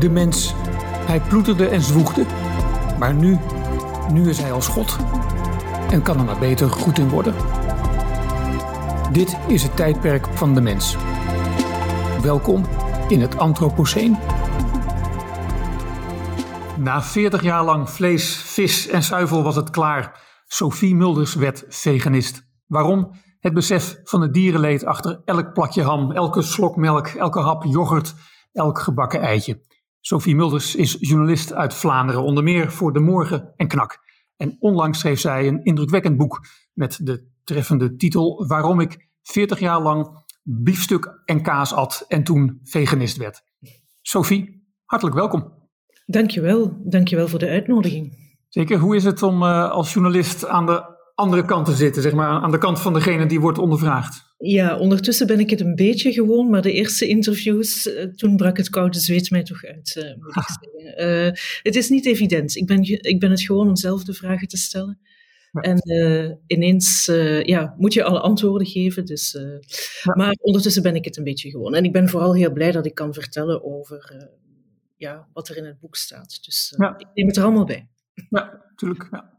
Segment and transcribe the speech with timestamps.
[0.00, 0.54] de mens.
[1.06, 2.24] Hij ploeterde en zwoegde.
[2.98, 3.38] Maar nu,
[4.12, 4.96] nu is hij als God.
[5.90, 7.34] En kan er maar beter goed in worden.
[9.12, 10.96] Dit is het tijdperk van de mens.
[12.22, 12.64] Welkom
[13.08, 14.16] in het Anthropoceen.
[16.78, 20.20] Na 40 jaar lang vlees, vis en zuivel was het klaar.
[20.46, 22.48] Sophie Mulders werd veganist.
[22.66, 23.12] Waarom?
[23.40, 28.14] Het besef van het dierenleed achter elk plakje ham, elke slok melk, elke hap yoghurt,
[28.52, 29.60] elk gebakken eitje.
[30.00, 33.98] Sophie Mulders is journalist uit Vlaanderen, onder meer voor De Morgen en Knak.
[34.36, 36.40] En onlangs schreef zij een indrukwekkend boek
[36.72, 42.60] met de treffende titel Waarom ik 40 jaar lang biefstuk en kaas at en toen
[42.62, 43.42] veganist werd.
[44.02, 45.52] Sophie, hartelijk welkom.
[46.06, 48.18] Dankjewel, dankjewel voor de uitnodiging.
[48.48, 52.12] Zeker, hoe is het om uh, als journalist aan de andere kant te zitten, zeg
[52.12, 54.28] maar, aan de kant van degene die wordt ondervraagd?
[54.38, 58.56] Ja, ondertussen ben ik het een beetje gewoon, maar de eerste interviews, uh, toen brak
[58.56, 61.08] het koude zweet mij toch uit, uh, moet ik zeggen.
[61.08, 62.56] Uh, het is niet evident.
[62.56, 64.98] Ik ben, ik ben het gewoon om zelf de vragen te stellen.
[65.52, 65.60] Ja.
[65.60, 65.80] En
[66.46, 67.06] ineens
[67.42, 69.04] ja, moet je alle antwoorden geven.
[69.04, 69.38] Dus,
[70.02, 70.14] ja.
[70.14, 71.74] Maar ondertussen ben ik het een beetje gewoon.
[71.74, 74.28] En ik ben vooral heel blij dat ik kan vertellen over
[74.96, 76.38] ja, wat er in het boek staat.
[76.44, 76.94] Dus ja.
[76.98, 77.88] ik neem het er allemaal bij.
[78.30, 79.08] Ja, natuurlijk.
[79.10, 79.38] Ja.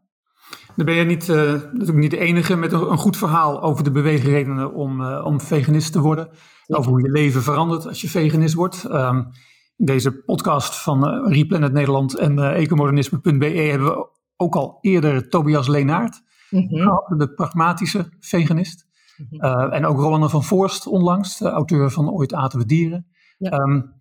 [0.76, 3.84] Dan ben je niet, uh, natuurlijk niet de enige met een, een, goed verhaal over
[3.84, 6.30] de beweegredenen om, uh, om veganist te worden.
[6.66, 6.78] Ja.
[6.78, 8.84] Over hoe je leven verandert als je veganist wordt.
[8.92, 9.30] Um,
[9.78, 15.68] in deze podcast van uh, Replanet Nederland en ecomodernisme.be hebben we ook al eerder Tobias
[15.68, 16.78] Leenaert mm -hmm.
[16.78, 18.90] gehad, de pragmatische veganist.
[19.18, 19.72] Mm -hmm.
[19.72, 23.08] en ook Roland van Voorst onlangs, de auteur van Ooit aten we dieren.
[23.38, 23.52] Ja.
[23.52, 23.94] Um,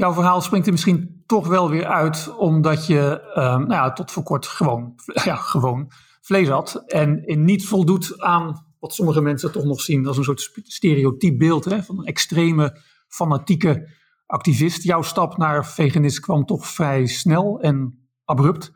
[0.00, 4.10] jouw verhaal springt er misschien toch wel weer uit, omdat je um, nou ja, tot
[4.10, 9.64] voor kort gewoon, ja, gewoon vlees had en niet voldoet aan wat sommige mensen toch
[9.64, 12.76] nog zien als een soort stereotyp beeld hè, van een extreme,
[13.08, 13.88] fanatieke
[14.26, 14.82] activist.
[14.82, 18.72] Jouw stap naar veganist kwam toch vrij snel en abrupt.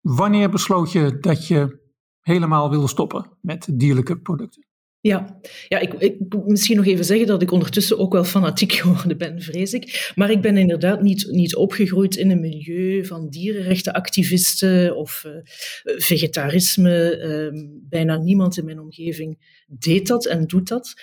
[0.00, 1.80] Wanneer besloot je dat je
[2.20, 4.69] helemaal wilde stoppen met dierlijke producten?
[5.02, 6.16] Ja, ja ik, ik
[6.46, 10.12] misschien nog even zeggen dat ik ondertussen ook wel fanatiek geworden ben, vrees ik.
[10.14, 15.32] Maar ik ben inderdaad niet, niet opgegroeid in een milieu van dierenrechtenactivisten of uh,
[15.82, 17.18] vegetarisme.
[17.52, 20.94] Uh, bijna niemand in mijn omgeving deed dat en doet dat.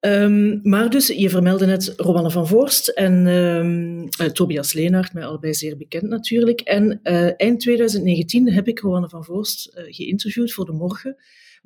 [0.00, 5.24] Um, maar dus, je vermeldde net Rowanne van Voorst en um, uh, Tobias Leenaert, mij
[5.24, 6.60] allebei zeer bekend natuurlijk.
[6.60, 11.16] En uh, eind 2019 heb ik Rowanne van Voorst geïnterviewd voor De Morgen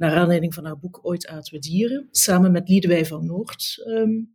[0.01, 4.35] naar aanleiding van haar boek Ooit aten we dieren, samen met Liedewij van Noord, um,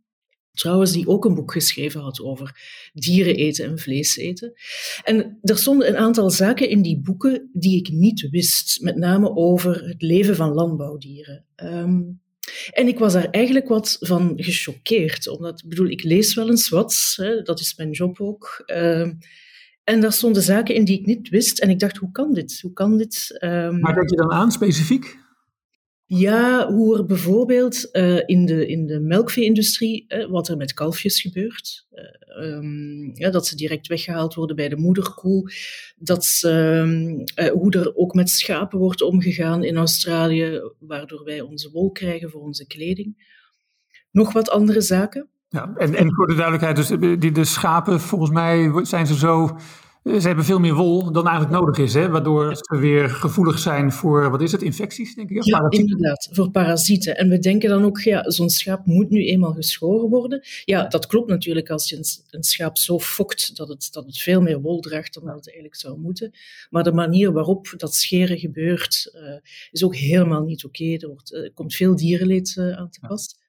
[0.52, 2.60] trouwens, die ook een boek geschreven had over
[2.92, 4.52] dieren eten en vlees eten.
[5.04, 9.36] En er stonden een aantal zaken in die boeken die ik niet wist, met name
[9.36, 11.44] over het leven van landbouwdieren.
[11.56, 12.20] Um,
[12.72, 16.68] en ik was daar eigenlijk wat van gechoqueerd, omdat, ik bedoel, ik lees wel eens
[16.68, 18.62] wat, hè, dat is mijn job ook.
[18.66, 19.10] Uh,
[19.84, 21.58] en daar stonden zaken in die ik niet wist.
[21.58, 22.60] En ik dacht, hoe kan dit?
[22.60, 23.36] Hoe kan dit?
[23.40, 25.24] Maar denk je dan aan, specifiek?
[26.08, 31.20] Ja, hoe er bijvoorbeeld uh, in de, in de melkvee-industrie, uh, wat er met kalfjes
[31.20, 31.86] gebeurt,
[32.34, 35.52] uh, um, ja, dat ze direct weggehaald worden bij de moederkoe,
[35.96, 41.70] dat ze, um, hoe er ook met schapen wordt omgegaan in Australië, waardoor wij onze
[41.70, 43.34] wol krijgen voor onze kleding.
[44.10, 45.28] Nog wat andere zaken.
[45.48, 49.58] Ja, en, en voor de duidelijkheid, dus die, de schapen, volgens mij zijn ze zo
[50.06, 52.08] ze hebben veel meer wol dan eigenlijk nodig is, hè?
[52.08, 55.44] waardoor ze weer gevoelig zijn voor, wat is het, infecties, denk ik?
[55.44, 55.90] Ja, parasieten.
[55.90, 57.16] inderdaad, voor parasieten.
[57.16, 60.42] En we denken dan ook, ja, zo'n schaap moet nu eenmaal geschoren worden.
[60.64, 61.96] Ja, dat klopt natuurlijk als je
[62.30, 65.46] een, schaap zo fokt dat het, dat het veel meer wol draagt dan dat het
[65.46, 66.32] eigenlijk zou moeten.
[66.70, 69.20] Maar de manier waarop dat scheren gebeurt, uh,
[69.70, 70.82] is ook helemaal niet oké.
[70.82, 71.10] Okay.
[71.10, 73.44] Er, er, komt veel dierenleed uh, aan te pas.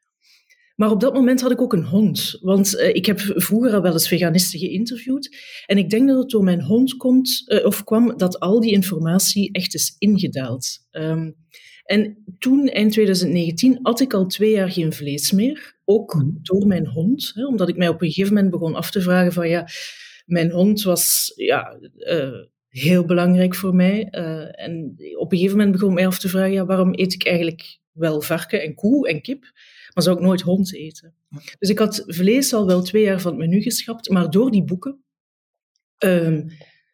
[0.77, 2.38] Maar op dat moment had ik ook een hond.
[2.41, 5.38] Want uh, ik heb vroeger al wel eens veganisten geïnterviewd.
[5.65, 8.71] En ik denk dat het door mijn hond komt, uh, of kwam dat al die
[8.71, 10.67] informatie echt is ingedaald.
[10.91, 11.35] Um,
[11.83, 15.79] en toen, eind 2019, had ik al twee jaar geen vlees meer.
[15.85, 16.39] Ook hmm.
[16.41, 17.31] door mijn hond.
[17.33, 19.67] Hè, omdat ik mij op een gegeven moment begon af te vragen van ja,
[20.25, 24.03] mijn hond was ja, uh, heel belangrijk voor mij.
[24.51, 27.25] en op een gegeven moment begon ik mij af te vragen, ja, waarom eet ik
[27.25, 29.45] eigenlijk wel varken en koe en kip?
[29.97, 31.13] maar zou ik nooit hond eten.
[31.59, 34.63] Dus ik had vlees al wel twee jaar van het menu geschrapt, maar door die
[34.63, 35.03] boeken
[36.03, 36.47] um,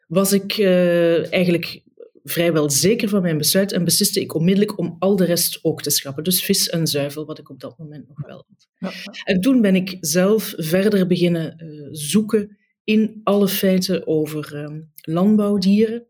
[0.08, 1.84] was ik uh, eigenlijk
[2.24, 5.90] vrijwel zeker van mijn besluit en besliste ik onmiddellijk om al de rest ook te
[5.90, 6.24] schrappen.
[6.24, 8.68] Dus vis en zuivel, wat ik op dat moment nog wel had.
[8.78, 9.14] Ja.
[9.24, 16.08] En toen ben ik zelf verder beginnen uh, zoeken in alle feiten over um, landbouwdieren.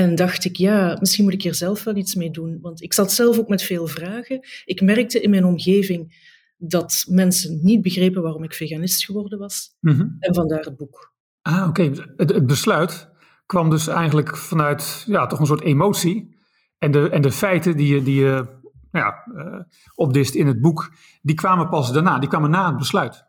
[0.00, 2.58] En dacht ik, ja, misschien moet ik hier zelf wel iets mee doen.
[2.60, 4.40] Want ik zat zelf ook met veel vragen.
[4.64, 9.76] Ik merkte in mijn omgeving dat mensen niet begrepen waarom ik veganist geworden was.
[9.80, 10.16] Mm -hmm.
[10.18, 11.12] En vandaar het boek.
[11.42, 11.82] Ah, oké.
[12.16, 13.08] Het, het, besluit
[13.46, 16.36] kwam dus eigenlijk vanuit ja, toch een soort emotie.
[16.78, 18.46] En de, en de feiten die je, die je
[18.90, 19.60] nou ja, uh,
[19.94, 20.92] opdist in het boek,
[21.22, 22.18] die kwamen pas daarna.
[22.18, 23.24] Die kwamen na het besluit.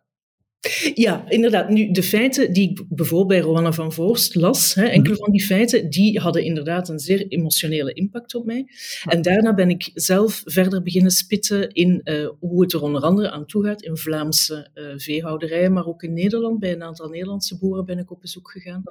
[0.93, 1.69] Ja, inderdaad.
[1.69, 5.23] Nu, de feiten die ik bijvoorbeeld bij Rowanne van Voorst las, hè, enkele mhm.
[5.23, 8.67] van die feiten, die hadden inderdaad een zeer emotionele impact op mij.
[9.05, 13.31] En daarna ben ik zelf verder beginnen spitten in uh, hoe het er onder andere
[13.31, 16.59] aan toe gaat in Vlaamse uh, veehouderijen, maar ook in Nederland.
[16.59, 18.83] Bij een aantal Nederlandse boeren ben ik op bezoek gegaan.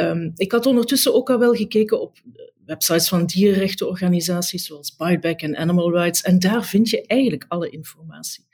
[0.00, 2.18] Um, ik had ondertussen ook al wel gekeken op
[2.66, 6.22] websites van dierenrechtenorganisaties zoals Buyback en Animal Rights.
[6.22, 8.46] En daar vind je eigenlijk alle informatie.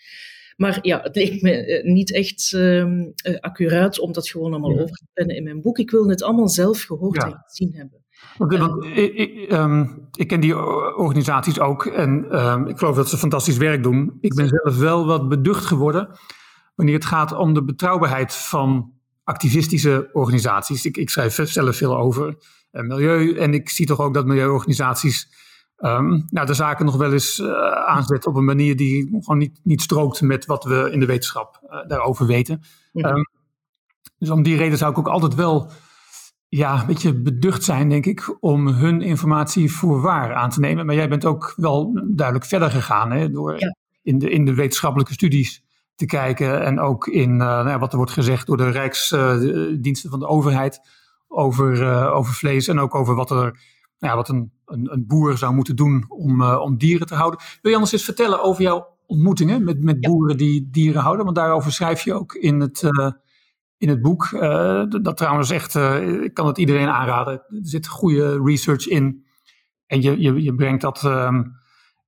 [0.57, 3.07] Maar ja, het leek me eh, niet echt uh,
[3.41, 5.79] accuraat om dat gewoon allemaal over te pennen in mijn boek.
[5.79, 8.03] Ik wil het allemaal zelf gehoord en gezien hebben.
[8.39, 10.57] Okay, want ik, ik, um, ik, ken die
[10.97, 14.19] organisaties ook en um, ik geloof dat ze fantastisch werk doen.
[14.21, 16.09] Ik ben zelf wel wat beducht geworden
[16.75, 18.93] wanneer het gaat om de betrouwbaarheid van
[19.25, 20.85] activistische organisaties.
[20.85, 22.37] Ik, ik schrijf zelf veel over
[22.73, 25.29] uh, milieu en ik zie toch ook dat milieuorganisaties
[25.85, 29.61] um, nou, de zaken nog wel eens uh, aanzetten op een manier die gewoon niet,
[29.63, 32.63] niet strookt met wat we in de wetenschap uh, daarover weten.
[32.93, 33.27] Um,
[34.19, 35.71] dus om die reden zou ik ook altijd wel
[36.49, 40.87] ja, een beetje beducht zijn, denk ik, om hun informatie voor waar aan te nemen.
[40.87, 43.77] Maar jij bent ook wel duidelijk verder gegaan hè, door ja.
[44.03, 45.65] in, de, in de wetenschappelijke studies
[45.95, 50.19] te kijken en ook in uh, nou, wat er wordt gezegd door de Rijksdiensten van
[50.19, 50.81] de overheid
[51.29, 53.59] over, over vlees en ook over wat er
[53.99, 57.41] ja, wat een, een, een, boer zou moeten doen om, uh, om dieren te houden.
[57.41, 61.25] Wil je anders eens vertellen over jouw ontmoetingen met, met boeren die dieren houden?
[61.25, 63.11] Want daarover schrijf je ook in het, uh,
[63.79, 64.31] in het boek.
[64.31, 67.33] Uh, dat trouwens echt, ik kan het iedereen aanraden.
[67.33, 69.25] Er zit goede research in.
[69.87, 71.57] En je, je, je brengt dat um,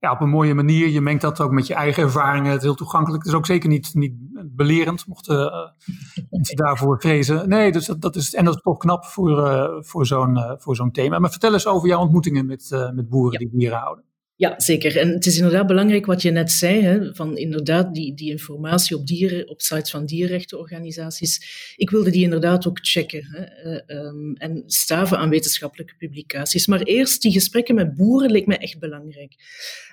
[0.06, 0.88] ja, op een mooie manier.
[0.88, 2.50] Je mengt dat ook met je eigen ervaringen.
[2.50, 3.22] Het is heel toegankelijk.
[3.22, 4.14] Het is ook zeker niet, niet
[4.44, 7.48] belerend, mochten uh, mensen daarvoor vrezen.
[7.48, 10.52] Nee, dus dat, dat is, en dat is toch knap voor, uh, voor zo'n uh,
[10.56, 11.18] voor zo'n thema.
[11.18, 13.38] Maar vertel eens over jouw ontmoetingen met, met boeren ja.
[13.38, 14.04] die dieren houden.
[14.38, 14.96] Ja, zeker.
[14.96, 18.96] En het is inderdaad belangrijk wat je net zei, hè, van inderdaad die, die informatie
[18.96, 21.40] op, dieren, op sites van dierenrechtenorganisaties.
[21.76, 26.66] Ik wilde die inderdaad ook checken hè, um, en staven aan wetenschappelijke publicaties.
[26.66, 29.34] Maar eerst die gesprekken met boeren leek mij echt belangrijk.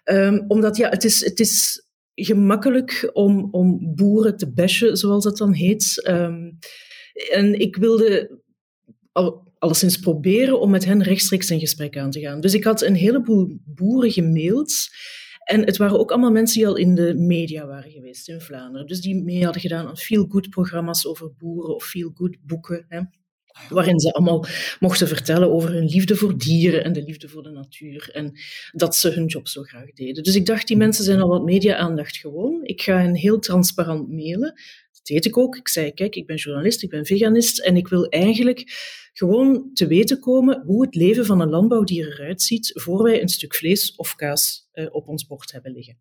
[0.04, 1.86] Um, omdat ja, het is, het is
[2.16, 6.08] gemakkelijk om, om boeren te bashen, zoals dat dan heet.
[6.10, 6.58] Um,
[7.32, 8.40] en ik wilde
[9.12, 12.42] al, alleszins proberen om met hen rechtstreeks in gesprek aan te gaan.
[12.42, 14.74] Dus ik had een heleboel boeren gemaild.
[15.44, 18.88] En het waren ook allemaal mensen die al in de media waren geweest in Vlaanderen.
[18.88, 22.86] Dus die mee hadden gedaan aan feel-good programma's over boeren of feel-good boeken.
[22.88, 23.02] Hè,
[23.70, 24.46] waarin ze allemaal
[24.80, 28.10] mochten vertellen over hun liefde voor dieren en de liefde voor de natuur.
[28.14, 28.40] En
[28.72, 30.24] dat ze hun job zo graag deden.
[30.24, 32.60] Dus ik dacht, die mensen zijn al wat media-aandacht gewoon.
[32.64, 34.54] Ik ga hen heel transparant mailen.
[35.04, 35.56] Deed ik ook.
[35.56, 38.64] Ik zei, kijk, ik ben journalist, ik ben veganist en ik wil eigenlijk
[39.14, 43.30] gewoon te weten komen hoe het leven van een landbouwdier eruit ziet voor wij een
[43.30, 45.98] stuk vlees of kaas uh, op ons bord hebben liggen.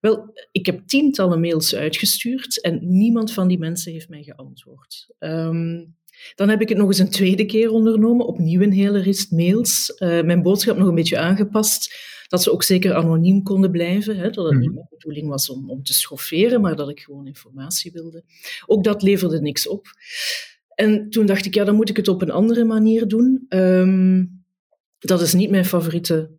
[0.00, 5.14] Wel, ik heb tientallen mails uitgestuurd en niemand van die mensen heeft mij geantwoord.
[5.18, 5.96] Um,
[6.34, 9.94] dan heb ik het nog eens een tweede keer ondernomen, opnieuw een hele rist mails.
[9.98, 11.94] Uh, mijn boodschap nog een beetje aangepast,
[12.28, 14.16] dat ze ook zeker anoniem konden blijven.
[14.16, 17.26] Hè, dat het niet mijn bedoeling was om, om te schofferen, maar dat ik gewoon
[17.26, 18.24] informatie wilde.
[18.66, 19.86] Ook dat leverde niks op.
[20.74, 23.46] En toen dacht ik, ja, dan moet ik het op een andere manier doen.
[23.48, 24.44] Um,
[24.98, 26.30] dat is niet mijn favoriete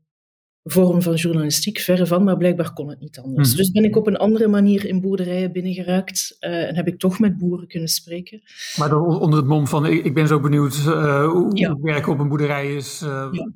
[0.72, 3.48] vorm van journalistiek, verre van, maar blijkbaar kon het niet anders.
[3.48, 3.58] Hmm.
[3.58, 7.20] Dus ben ik op een andere manier in boerderijen binnengeraakt uh, en heb ik toch
[7.20, 8.42] met boeren kunnen spreken.
[8.78, 11.78] Maar onder het mom van, ik, ik ben zo benieuwd uh, hoe ja.
[11.82, 13.02] werken op een boerderij is.
[13.04, 13.52] Uh, ja.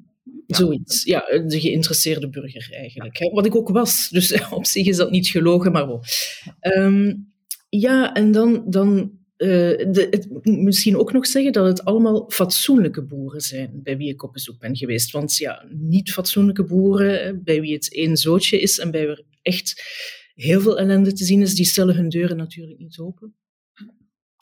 [0.48, 0.58] Ja.
[0.58, 3.18] Zoiets, ja, de geïnteresseerde burger eigenlijk.
[3.18, 3.30] Hè.
[3.30, 6.04] Wat ik ook was, dus op zich is dat niet gelogen, maar wel.
[6.62, 7.32] Um,
[7.70, 9.48] ja, en dan, dan uh,
[9.92, 14.34] de, misschien ook nog zeggen dat het allemaal fatsoenlijke boeren zijn bij wie ik op
[14.34, 15.12] bezoek ben geweest.
[15.12, 19.24] Want ja, niet fatsoenlijke boeren, bij wie het één zootje is en bij wie er
[19.42, 19.84] echt
[20.34, 23.36] heel veel ellende te zien is, die stellen hun deuren natuurlijk niet open.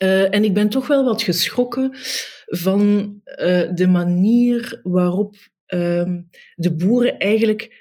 [0.03, 1.91] Uh, en ik ben toch wel wat geschrokken
[2.45, 3.13] van
[3.73, 5.35] de manier waarop
[5.73, 6.13] uh,
[6.55, 7.73] de boeren eigenlijk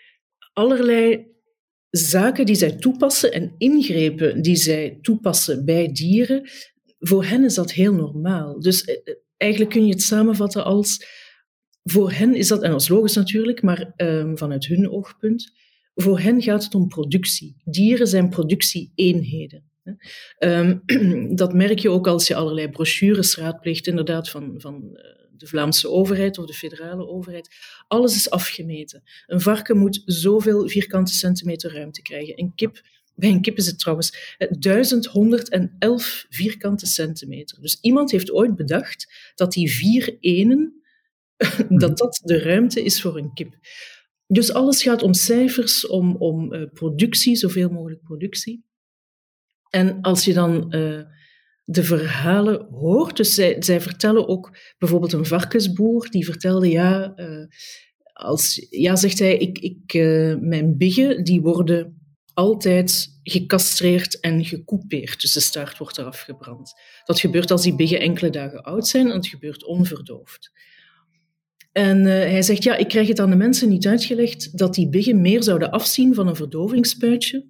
[0.52, 1.26] allerlei
[1.90, 6.48] zaken die zij toepassen en ingrepen die zij toepassen bij dieren,
[6.98, 8.60] voor hen is dat heel normaal.
[8.60, 11.06] Dus eh, eh, eigenlijk kun je het samenvatten als,
[11.82, 15.52] voor hen is dat, en is logisch natuurlijk, maar um, vanuit hun oogpunt,
[15.94, 17.56] voor hen gaat het om productie.
[17.64, 19.66] Dieren zijn productieeenheden.
[20.38, 20.82] Um,
[21.36, 25.00] dat merk je ook als je allerlei brochures raadpleegt, inderdaad, van, van uh,
[25.36, 27.48] de Vlaamse overheid of de federale overheid.
[27.88, 29.02] Alles is afgemeten.
[29.26, 32.38] Een varken moet zoveel vierkante centimeter ruimte krijgen.
[32.38, 32.80] Een kip
[33.18, 37.60] bij een kip is het trouwens 1111 vierkante centimeter.
[37.60, 40.82] Dus iemand heeft ooit bedacht dat die vier enen,
[41.68, 43.54] dat dat de ruimte is voor een kip.
[44.26, 48.64] Dus alles gaat om cijfers, om, om uh, productie, zoveel mogelijk productie.
[49.70, 51.00] En als je dan uh,
[51.64, 57.46] de verhalen hoort, dus zij, zij vertellen ook bijvoorbeeld een varkensboer, die vertelde, ja, uh,
[58.12, 59.94] als, ja zegt hij, ik, ik,
[60.40, 61.97] mijn biggen, die worden
[62.38, 65.20] altijd gecastreerd en gecoupeerd.
[65.20, 66.74] Dus de staart wordt eraf gebrand.
[67.04, 70.52] Dat gebeurt als die biggen enkele dagen oud zijn en het gebeurt onverdoofd.
[71.72, 74.88] En uh, hij zegt, ja, ik krijg het aan de mensen niet uitgelegd dat die
[74.88, 77.44] biggen meer zouden afzien van een verdovingsspuitje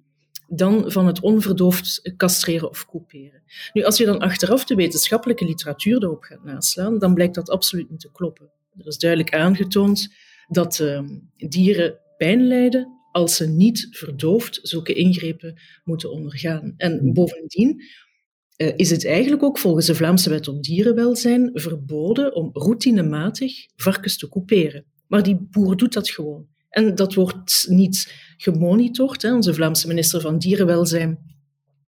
[0.47, 3.43] dan van het onverdoofd castreren of couperen.
[3.73, 7.89] Nu, als je dan achteraf de wetenschappelijke literatuur erop gaat naslaan, dan blijkt dat absoluut
[7.89, 8.51] niet te kloppen.
[8.77, 10.13] Er is duidelijk aangetoond
[10.47, 11.01] dat uh,
[11.35, 16.73] dieren pijn lijden als ze niet verdoofd zulke ingrepen moeten ondergaan.
[16.77, 17.83] En bovendien
[18.57, 24.17] uh, is het eigenlijk ook volgens de Vlaamse wet op dierenwelzijn verboden om routinematig varkens
[24.17, 24.85] te couperen.
[25.07, 26.47] Maar die boer doet dat gewoon.
[26.69, 29.21] En dat wordt niet gemonitord.
[29.21, 29.33] Hè.
[29.33, 31.38] Onze Vlaamse minister van Dierenwelzijn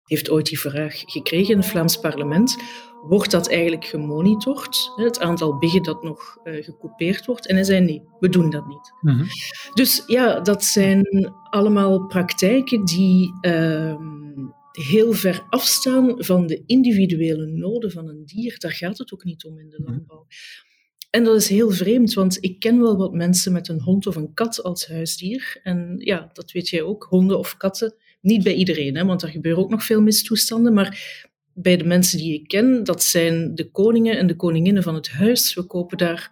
[0.10, 2.58] heeft ooit die vraag gekregen in het Vlaams parlement.
[3.02, 4.92] Wordt dat eigenlijk gemonitord?
[4.96, 7.48] Het aantal biggen dat nog uh, gecoupeerd wordt?
[7.48, 8.94] En hij zei nee, we doen dat niet.
[9.02, 9.28] Mm -hmm.
[9.74, 13.96] Dus ja, dat zijn allemaal praktijken die uh,
[14.72, 18.60] heel ver afstaan van de individuele noden van een dier.
[18.60, 20.28] Daar gaat het ook niet om in de landbouw.
[21.10, 24.16] En dat is heel vreemd, want ik ken wel wat mensen met een hond of
[24.16, 25.60] een kat als huisdier.
[25.64, 27.96] En ja, dat weet jij ook, honden of katten.
[28.22, 30.74] Niet bij iedereen, hè, want er gebeuren ook nog veel mistoestanden.
[30.74, 34.96] Maar bij de mensen die ik ken, dat zijn de koningen en de koninginnen van
[34.96, 35.54] het huis.
[35.54, 36.30] We kopen daar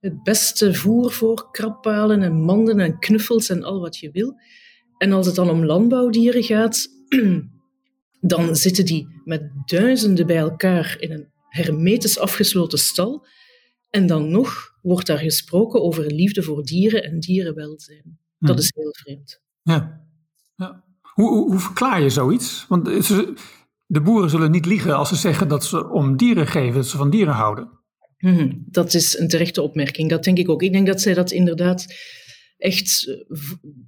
[0.00, 4.36] het beste voer voor, krabbalen en manden en knuffels en al wat je wil.
[4.98, 6.88] En als het dan om landbouwdieren gaat,
[8.20, 13.26] dan zitten die met duizenden bij elkaar in een hermetisch afgesloten stal.
[13.90, 18.18] En dan nog wordt daar gesproken over liefde voor dieren en dierenwelzijn.
[18.38, 19.40] Dat is heel vreemd.
[19.62, 20.06] Ja.
[20.56, 20.84] ja.
[21.12, 22.64] Hoe, hoe, verklaar je zoiets?
[22.68, 22.84] Want
[23.86, 26.96] de boeren zullen niet liegen als ze zeggen dat ze om dieren geven, dat ze
[26.96, 27.80] van dieren houden.
[28.16, 30.10] Hmm, dat is een terechte opmerking.
[30.10, 30.62] Dat denk ik ook.
[30.62, 31.86] Ik denk dat zij dat inderdaad
[32.56, 33.38] echt eh,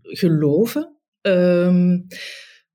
[0.02, 0.96] geloven.
[1.20, 2.06] Um,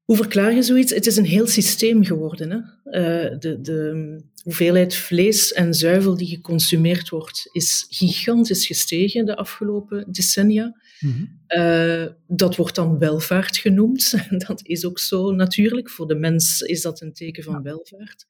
[0.09, 0.93] hoe verklaar je zoiets?
[0.93, 2.51] Het is een heel systeem geworden.
[2.51, 2.57] Hè?
[2.99, 10.11] Uh, de, de, hoeveelheid vlees en zuivel die geconsumeerd wordt, is gigantisch gestegen de afgelopen
[10.11, 10.75] decennia.
[10.99, 11.61] Mm -hmm.
[11.61, 14.13] uh, dat wordt dan welvaart genoemd.
[14.47, 15.89] dat is ook zo natuurlijk.
[15.89, 18.25] Voor de mens is dat een teken van welvaart.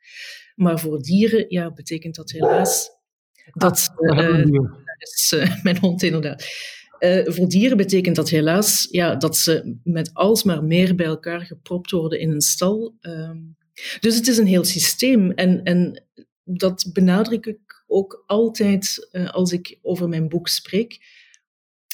[0.56, 2.90] Maar voor dieren ja, betekent dat helaas
[3.54, 3.92] dat.
[3.98, 4.46] Uh,
[5.00, 5.34] is
[5.64, 6.46] mijn hond inderdaad.
[7.00, 11.92] Uh, voor dieren betekent dat helaas ja, dat ze met alsmaar meer bij elkaar gepropt
[11.92, 12.96] worden in een stal.
[13.02, 13.32] Uh,
[14.00, 15.32] dus het is een heel systeem.
[15.32, 16.04] En, en
[16.44, 20.98] dat benadruk ik ook altijd uh, als ik over mijn boek spreek.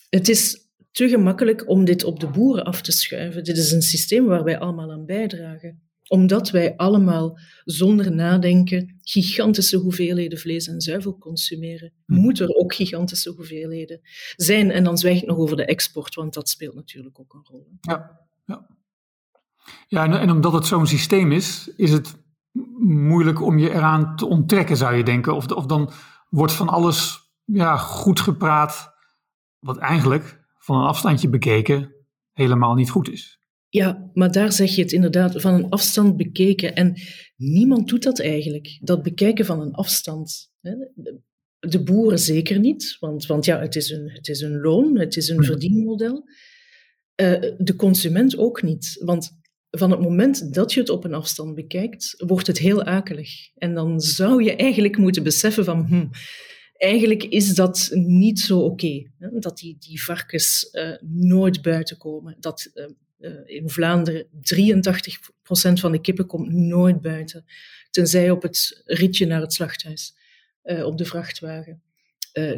[0.10, 0.64] Het is
[0.95, 3.43] te gemakkelijk om dit op de boeren af te schuiven.
[3.43, 9.77] Dit is een systeem waar wij allemaal aan bijdragen omdat wij allemaal zonder nadenken gigantische
[9.77, 12.13] hoeveelheden vlees en zuivel consumeren, hm.
[12.13, 13.99] moet er ook gigantische hoeveelheden
[14.35, 14.71] zijn.
[14.71, 17.67] En dan zwijg ik nog over de export, want dat speelt natuurlijk ook een rol.
[17.81, 18.67] Ja, ja.
[19.87, 22.15] ja en, en omdat het zo'n systeem is, is het
[22.79, 25.35] moeilijk om je eraan te onttrekken, zou je denken.
[25.35, 25.91] Of, of dan
[26.29, 28.93] wordt van alles ja, goed gepraat,
[29.59, 31.95] wat eigenlijk van een afstandje bekeken
[32.31, 33.39] helemaal niet goed is.
[33.69, 36.75] Ja, maar daar zeg je het inderdaad van een afstand bekeken.
[36.75, 37.01] En
[37.36, 40.51] niemand doet dat eigenlijk, dat bekijken van een afstand.
[41.60, 45.15] De boeren zeker niet, want, want ja, het is, een, het is een loon, het
[45.15, 46.24] is een verdienmodel.
[47.22, 49.31] Uh, de consument ook niet, want
[49.72, 53.29] van het moment dat je het op een afstand bekijkt, wordt het heel akelig.
[53.55, 56.07] En dan zou je eigenlijk moeten beseffen van, hm,
[56.77, 58.72] eigenlijk is dat niet zo oké.
[58.72, 62.86] Okay, dat die, die varkens uh, nooit buiten komen, dat uh,
[63.20, 64.29] uh, in Vlaanderen 83%
[65.74, 67.46] van de kippen komt nooit buiten,
[67.89, 70.15] tenzij op het ritje naar het slachthuis,
[70.63, 71.79] uh, op de vrachtwagen.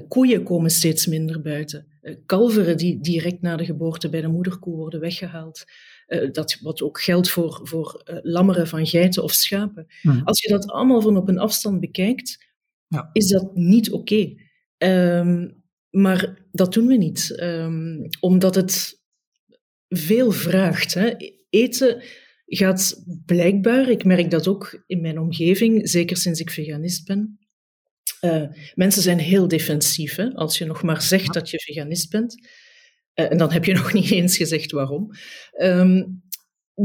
[0.07, 1.87] Koeien komen steeds minder buiten.
[2.25, 5.65] kalveren die direct na de geboorte bij de moederkoe worden weggehaald.
[6.31, 9.87] dat wat ook geldt voor, voor lammeren van geiten of schapen.
[10.01, 10.21] Mm.
[10.23, 12.46] Als je dat allemaal van op een afstand bekijkt,
[12.87, 13.09] ja.
[13.13, 14.13] is dat niet oké.
[14.77, 15.19] Okay.
[15.19, 19.01] Um, maar dat doen we niet, um, omdat het
[19.87, 20.93] veel vraagt.
[20.93, 21.13] Hè.
[21.49, 22.03] Eten
[22.45, 27.39] gaat blijkbaar, ik merk dat ook in mijn omgeving, zeker sinds ik veganist ben.
[28.21, 30.15] Uh, mensen zijn heel defensief.
[30.15, 30.33] Hè?
[30.33, 32.35] Als je nog maar zegt dat je veganist bent,
[33.15, 35.09] uh, en dan heb je nog niet eens gezegd waarom.
[35.61, 36.23] Um,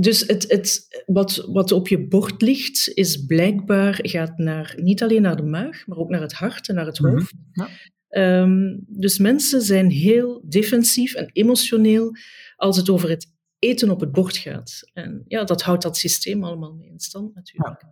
[0.00, 5.22] dus het, het, wat, wat op je bord ligt, is blijkbaar gaat naar, niet alleen
[5.22, 7.12] naar de maag, maar ook naar het hart en naar het Mhm.
[7.12, 7.32] hoofd.
[7.52, 7.68] Ja.
[8.08, 12.16] Ehm, dus mensen zijn heel defensief en emotioneel
[12.56, 13.26] als het over het
[13.58, 14.90] eten op het bord gaat.
[14.92, 17.82] En ja, dat houdt dat systeem allemaal mee in stand natuurlijk.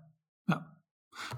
[0.44, 0.78] Ja.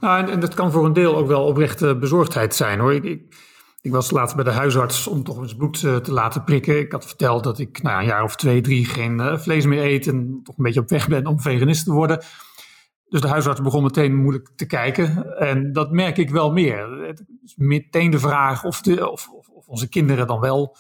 [0.01, 2.95] Nou, en, en dat kan voor een deel ook wel oprechte bezorgdheid zijn hoor.
[2.95, 3.35] Ik, ik,
[3.83, 6.79] ik was laatst bij de huisarts om toch eens bloed eh, te laten prikken.
[6.79, 9.67] Ik had verteld dat ik nou, ja, een jaar of twee, drie geen eh, vlees
[9.67, 12.23] meer eet en toch een beetje op weg ben om veganist te worden.
[13.09, 15.37] Dus de huisarts begon meteen moeilijk te kijken.
[15.39, 17.07] En dat merk ik wel meer.
[17.07, 20.77] Het is meteen de vraag of, de, of, of, onze kinderen dan wel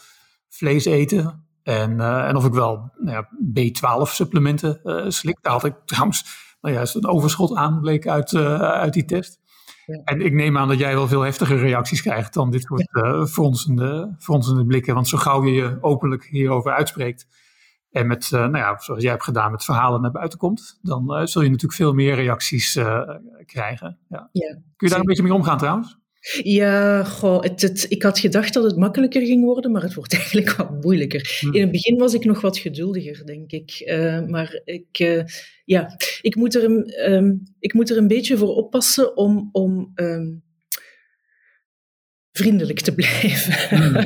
[0.49, 1.44] vlees eten.
[1.62, 5.38] En, eh, en of ik wel nou ja, B12-supplementen uh, slik.
[5.40, 6.25] Daar had ik trouwens
[6.61, 9.41] nou juist een overschot aan, bleek uit, uit die test.
[9.86, 10.00] Ja.
[10.04, 13.24] En ik neem aan dat jij wel veel heftige reacties krijgt dan dit soort uh,
[13.24, 14.94] fronsende, fronsende blikken.
[14.94, 17.26] Want zo gauw je je openlijk hierover uitspreekt
[17.90, 21.20] en met, uh, nou ja, zoals jij hebt gedaan, met verhalen naar buiten komt, dan
[21.20, 22.72] uh, zul je natuurlijk veel meer reacties
[23.46, 23.98] krijgen.
[24.08, 26.00] Ja, Kun je daar een beetje mee omgaan trouwens?
[26.43, 30.14] Ja, goh, het, het, ik had gedacht dat het makkelijker ging worden, maar het wordt
[30.19, 31.38] eigenlijk wat moeilijker.
[31.41, 31.55] Hm.
[31.55, 33.83] In het begin was ik nog wat geduldiger, denk ik.
[33.87, 35.23] Uh, maar ik, uh,
[35.64, 39.93] ja, ik, moet er een, um, ik moet er een beetje voor oppassen om, om
[39.95, 40.43] um,
[42.33, 43.79] vriendelijk te blijven.
[43.79, 44.02] Hm.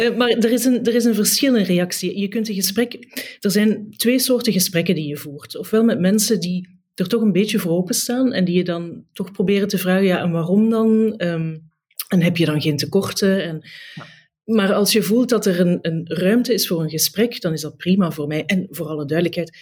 [0.00, 2.18] uh, maar er is, een, er is een verschil in reactie.
[2.18, 2.94] Je kunt een gesprek...
[3.40, 5.56] Er zijn twee soorten gesprekken die je voert.
[5.56, 9.32] Ofwel met mensen die er toch een beetje voor openstaan en die je dan toch
[9.32, 11.14] proberen te vragen, ja, en waarom dan?
[11.18, 11.68] Um,
[12.08, 13.42] en heb je dan geen tekorten?
[13.42, 13.60] En,
[13.94, 14.06] ja.
[14.44, 17.60] Maar als je voelt dat er een, een, ruimte is voor een gesprek, dan is
[17.60, 18.44] dat prima voor mij.
[18.44, 19.58] En voor alle duidelijkheid,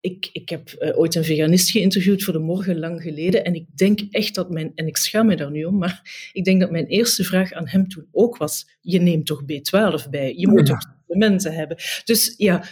[0.00, 3.66] ik, ik heb uh, ooit een veganist geïnterviewd voor de morgen lang geleden en ik
[3.76, 6.00] denk echt dat mijn, en ik schaam me daar nu om, maar
[6.32, 10.10] ik denk dat mijn eerste vraag aan hem toen ook was, je neemt toch B12
[10.10, 10.34] bij?
[10.36, 10.74] Je moet Ja.
[10.74, 11.76] toch supplementen hebben?
[12.04, 12.64] Dus ja,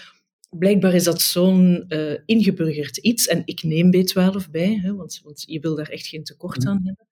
[0.51, 3.27] blijkbaar is dat zo'n uh, ingeburgerd iets.
[3.27, 6.83] En ik neem B12 bij, hè, want, want, je wil daar echt geen tekort aan
[6.85, 7.09] hebben.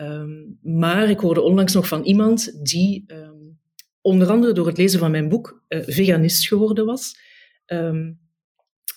[0.00, 3.58] Um, maar ik hoorde onlangs nog van iemand die um,
[4.00, 7.18] onder andere door het lezen van mijn boek uh, veganist geworden was.
[7.66, 8.18] Um,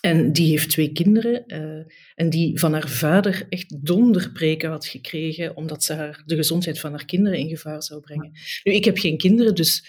[0.00, 5.56] en die heeft twee kinderen uh, en die van haar vader echt donderpreken had gekregen
[5.56, 8.32] omdat ze haar, de gezondheid van haar kinderen in gevaar zou brengen.
[8.64, 9.86] Nu, ik heb geen kinderen, dus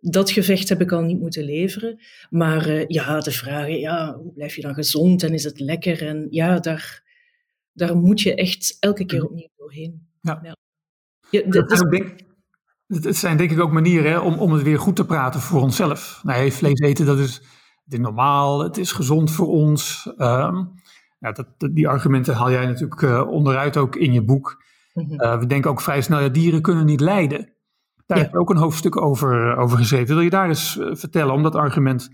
[0.00, 2.00] dat gevecht heb ik al niet moeten leveren.
[2.30, 6.06] Maar uh, ja, de vragen, ja, hoe blijf je dan gezond en is het lekker?
[6.06, 7.02] En ja, daar,
[7.72, 10.06] daar moet je echt elke keer opnieuw doorheen.
[10.20, 10.40] Ja.
[10.42, 10.56] ja.
[11.30, 11.80] ja dat is...
[11.80, 12.20] denk,
[12.86, 15.62] het zijn denk ik ook manieren hè, om, om het weer goed te praten voor
[15.62, 16.20] onszelf.
[16.22, 17.42] Nee, vlees eten, dat is,
[17.88, 20.06] is normaal, het is gezond voor ons.
[20.18, 20.72] Um,
[21.18, 24.62] ja, dat, dat, die argumenten haal jij natuurlijk uh, onderuit ook in je boek.
[24.94, 25.12] Mhm.
[25.12, 27.52] Uh, we denken ook vrij snel, ja, dieren kunnen niet lijden.
[28.10, 28.24] Daar Ja.
[28.24, 30.14] heb je ook een hoofdstuk over, over geschreven.
[30.14, 32.08] Wil je daar eens uh, vertellen om dat argument,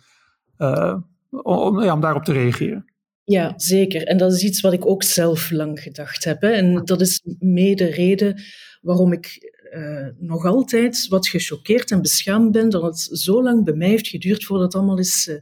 [0.58, 0.94] uh,
[1.30, 2.92] om, ja, om daarop te reageren?
[3.24, 4.02] Ja, zeker.
[4.06, 6.40] En dat is iets wat ik ook zelf lang gedacht heb.
[6.40, 6.48] Hè.
[6.50, 8.42] En dat is mede de reden
[8.80, 13.74] waarom ik uh, nog altijd wat gechoqueerd en beschaamd ben dat het zo lang bij
[13.74, 15.36] mij heeft geduurd voordat het allemaal is, uh,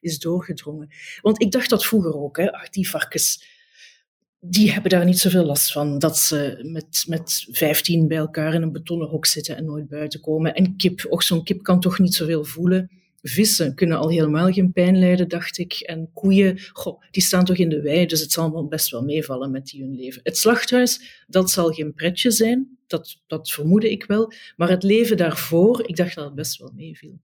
[0.00, 0.88] is doorgedrongen.
[1.20, 2.36] Want ik dacht dat vroeger ook.
[2.36, 2.52] Hè.
[2.52, 3.44] Ach, die varkens,
[4.40, 5.98] die hebben daar niet zoveel last van.
[5.98, 10.20] Dat ze met, met 15 bij elkaar in een betonnen hok zitten en nooit buiten
[10.20, 10.54] komen.
[10.54, 12.90] En kip, och, zo'n kip kan toch niet zoveel voelen.
[13.22, 15.72] Vissen kunnen al helemaal geen pijn lijden, dacht ik.
[15.72, 19.50] En koeien, goh, die staan toch in de wei, dus het zal best wel meevallen
[19.50, 20.20] met die hun leven.
[20.22, 24.32] Het slachthuis, dat zal geen pretje zijn, dat, dat vermoedde ik wel.
[24.56, 27.18] Maar het leven daarvoor, ik dacht dat het best wel meeviel.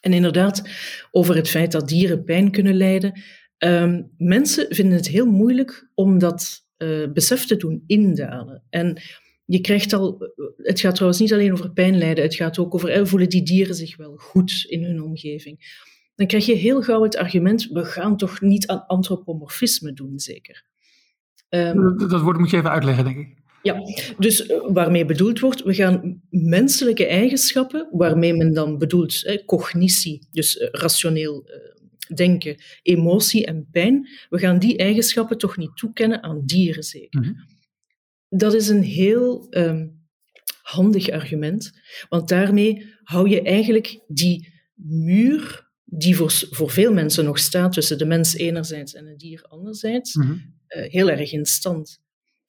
[0.00, 0.68] En inderdaad,
[1.10, 3.22] over het feit dat dieren pijn kunnen lijden.
[3.58, 8.62] Um, mensen vinden het heel moeilijk om dat uh, besef te doen indalen.
[8.70, 9.02] En
[9.44, 12.88] je krijgt al, het gaat trouwens niet alleen over pijn lijden, het gaat ook over,
[12.88, 15.82] eh, voelen die dieren zich wel goed in hun omgeving.
[16.14, 20.64] Dan krijg je heel gauw het argument, we gaan toch niet aan antropomorfisme doen, zeker.
[21.48, 23.42] Um, dat, dat woord moet je even uitleggen, denk ik.
[23.62, 23.80] Ja,
[24.18, 30.68] dus waarmee bedoeld wordt, we gaan menselijke eigenschappen, waarmee men dan bedoelt eh, cognitie, dus
[30.72, 31.48] rationeel
[32.14, 37.20] denken, emotie en pijn, we gaan die eigenschappen toch niet toekennen aan dieren, zeker.
[37.20, 37.52] Mm -hmm.
[38.28, 40.02] Dat is een heel um,
[40.62, 41.72] handig argument,
[42.08, 47.98] want daarmee hou je eigenlijk die muur die voor, voor veel mensen nog staat tussen
[47.98, 50.54] de mens enerzijds en het dier anderzijds, mm -hmm.
[50.68, 52.02] uh, heel erg in stand.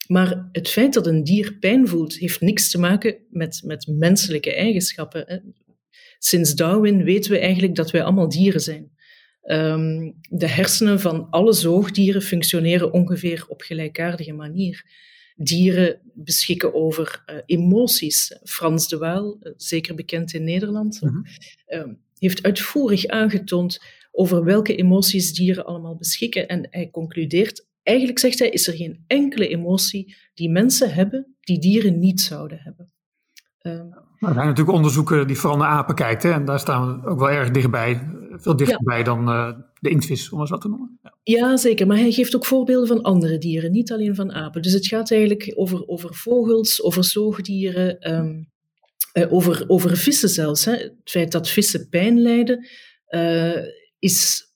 [0.07, 4.55] Maar het feit dat een dier pijn voelt, heeft niks te maken met, met menselijke
[4.55, 5.23] eigenschappen.
[5.27, 5.37] Hè.
[6.19, 8.91] Sinds Darwin weten we eigenlijk dat wij allemaal dieren zijn.
[9.45, 14.85] Um, de hersenen van alle zoogdieren functioneren ongeveer op gelijkaardige manier.
[15.35, 18.39] Dieren beschikken over uh, emoties.
[18.43, 21.25] Frans de Waal, uh, zeker bekend in Nederland, mm -hmm.
[21.67, 23.81] uh, heeft uitvoerig aangetoond
[24.11, 26.47] over welke emoties dieren allemaal beschikken.
[26.47, 31.59] En hij concludeert, eigenlijk zegt hij, is er geen enkele emotie die mensen hebben die
[31.59, 32.91] dieren niet zouden hebben.
[33.61, 36.33] Um, er zijn natuurlijk onderzoeken die vooral naar apen kijken.
[36.33, 38.07] En daar staan we ook wel erg dichtbij.
[38.37, 40.99] Veel dichterbij dan uh, de inktvis, om het zo te noemen.
[41.03, 41.13] Ja.
[41.23, 41.57] ja.
[41.57, 41.87] zeker.
[41.87, 44.61] Maar hij geeft ook voorbeelden van andere dieren, niet alleen van apen.
[44.61, 48.49] Dus het gaat eigenlijk over, over vogels, over zoogdieren, um,
[49.13, 50.65] uh, over, over vissen zelfs.
[50.65, 50.71] Hè.
[50.71, 52.67] Het feit dat vissen pijn lijden,
[53.09, 53.61] uh,
[53.99, 54.49] is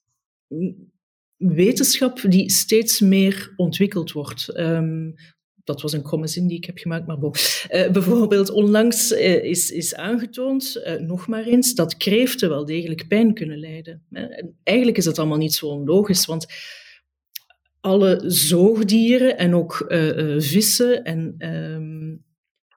[1.36, 4.58] wetenschap die steeds meer ontwikkeld wordt.
[4.58, 5.14] Um,
[5.72, 7.18] dat was een kromme zin die ik heb gemaakt, maar.
[7.20, 13.08] Uh, bijvoorbeeld, onlangs uh, is, is aangetoond, uh, nog maar eens, dat kreeften wel degelijk
[13.08, 14.02] pijn kunnen lijden.
[14.10, 16.46] En eigenlijk is dat allemaal niet zo onlogisch, want
[17.80, 19.84] alle zoogdieren en ook
[20.38, 22.16] vissen en, ehm,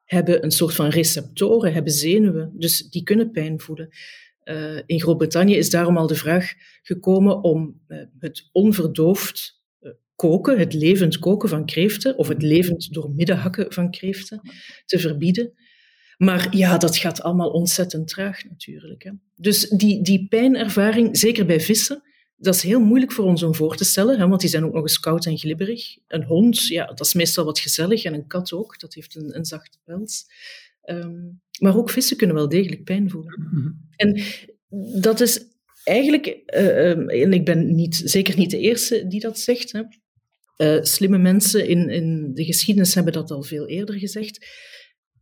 [0.06, 3.90] hebben een soort van receptoren, hebben zenuwen, dus die kunnen pijn voelen.
[4.86, 7.82] in Groot-Brittannië is daarom al de vraag gekomen om
[8.20, 9.63] het onverdoofd
[10.24, 14.42] koken, het levend koken van kreeften, of het levend door midden hakken van kreeften,
[14.86, 15.54] te verbieden.
[16.18, 19.04] Maar ja, dat gaat allemaal ontzettend traag natuurlijk.
[19.04, 19.12] Hè.
[19.36, 22.02] Dus die, die pijnervaring, zeker bij vissen,
[22.36, 24.74] dat is heel moeilijk voor ons om voor te stellen, hè, want die zijn ook
[24.74, 25.98] nog eens koud en glibberig.
[26.08, 29.36] Een hond, ja, dat is meestal wat gezellig, en een kat ook, dat heeft een,
[29.36, 30.26] een zachte pels.
[30.90, 33.50] Um, maar ook vissen kunnen wel degelijk pijn voelen.
[33.52, 33.72] Mhm.
[33.96, 34.22] En
[35.02, 35.42] dat is
[35.84, 39.82] eigenlijk, uh, en ik ben niet, zeker niet de eerste die dat zegt, hè,
[40.58, 44.48] uh, slimme mensen in, in de geschiedenis hebben dat al veel eerder gezegd.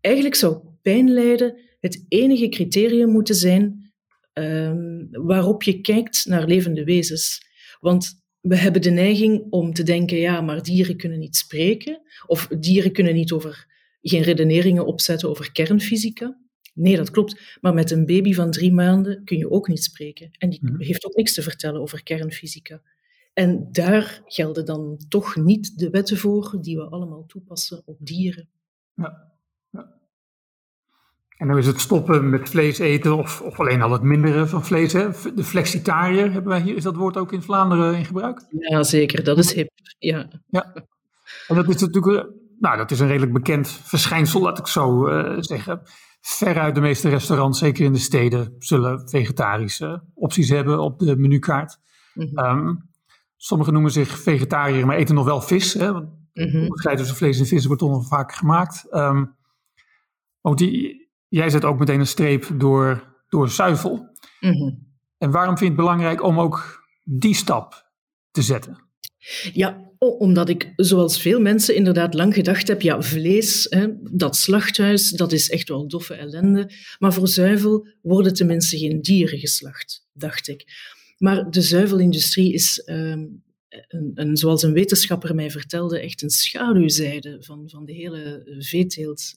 [0.01, 3.93] Eigenlijk zou pijn lijden het enige criterium moeten zijn
[4.33, 7.39] um, waarop je kijkt naar levende wezens.
[7.79, 12.47] Want we hebben de neiging om te denken, ja, maar dieren kunnen niet spreken, of
[12.47, 13.65] dieren kunnen niet over,
[14.01, 16.39] geen redeneringen opzetten over kernfysica.
[16.73, 17.57] Nee, dat klopt.
[17.61, 20.29] Maar met een baby van drie maanden kun je ook niet spreken.
[20.37, 20.81] En die mhm.
[20.81, 22.81] heeft ook niks te vertellen over kernfysica.
[23.33, 28.49] En daar gelden dan toch niet de wetten voor die we allemaal toepassen op dieren.
[28.93, 29.31] Ja.
[29.69, 29.93] ja.
[31.37, 34.65] En dan is het stoppen met vlees eten of, of alleen al het minderen van
[34.65, 34.93] vlees.
[34.93, 35.09] Hè?
[35.35, 36.75] De flexitariër hebben wij hier.
[36.75, 38.45] Is dat woord ook in Vlaanderen in gebruik?
[38.49, 39.23] Ja, zeker.
[39.23, 39.69] Dat is hip.
[39.99, 40.27] Ja.
[40.47, 40.73] ja.
[41.47, 42.29] En dat is natuurlijk
[42.61, 45.81] nou, dat is een redelijk bekend verschijnsel, laat ik zo uh, zeggen.
[46.21, 51.77] Veruit de meeste restaurants, zeker in de steden, zullen vegetarische opties hebben op de menukaart.
[52.13, 52.89] Mm
[53.43, 55.73] Sommigen noemen zich vegetariër, maar eten nog wel vis.
[55.73, 55.93] Hè?
[55.93, 58.87] Want mm tussen vlees en vis wordt nog vaak gemaakt.
[58.91, 59.35] Um,
[60.41, 64.09] ook die, jij zet ook meteen een streep door, door zuivel.
[64.39, 64.73] Mhm.
[65.17, 67.91] En waarom vind je het belangrijk om ook die stap
[68.31, 68.77] te zetten?
[69.53, 75.09] Ja, omdat ik, zoals veel mensen, inderdaad lang gedacht heb, ja, vlees, hè, dat slachthuis,
[75.09, 76.71] dat is echt wel doffe ellende.
[76.99, 80.65] Maar voor zuivel worden tenminste geen dieren geslacht, dacht ik.
[81.21, 87.37] Maar de zuivelindustrie is, um, een, een, zoals een wetenschapper mij vertelde, echt een schaduwzijde
[87.39, 89.33] van, van de hele veeteelt.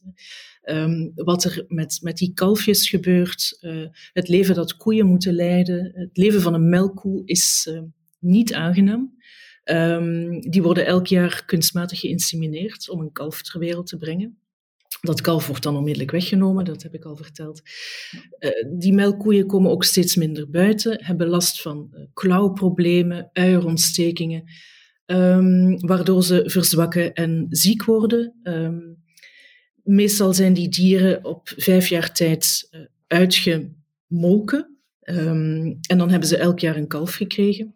[0.65, 5.93] Um, wat er met, met die kalfjes gebeurt, uh, het leven dat koeien moeten leiden,
[5.95, 7.81] het leven van een melkkoe is uh,
[8.19, 9.17] niet aangenaam.
[10.41, 14.39] Die worden elk jaar kunstmatig geïnsemineerd om een kalf ter wereld te brengen.
[15.05, 17.63] Dat kalf wordt dan onmiddellijk weggenomen, dat heb ik al verteld.
[18.39, 24.45] Uh, die melkkoeien komen ook steeds minder buiten, hebben last van uh, klauwproblemen, uierontstekingen,
[25.07, 28.41] um, waardoor ze verzwakken en ziek worden.
[28.43, 29.03] Um,
[29.83, 34.79] meestal zijn die dieren op vijf jaar tijd uh, uitgemolken.
[35.01, 37.75] Um, en dan hebben ze elk jaar een kalf gekregen.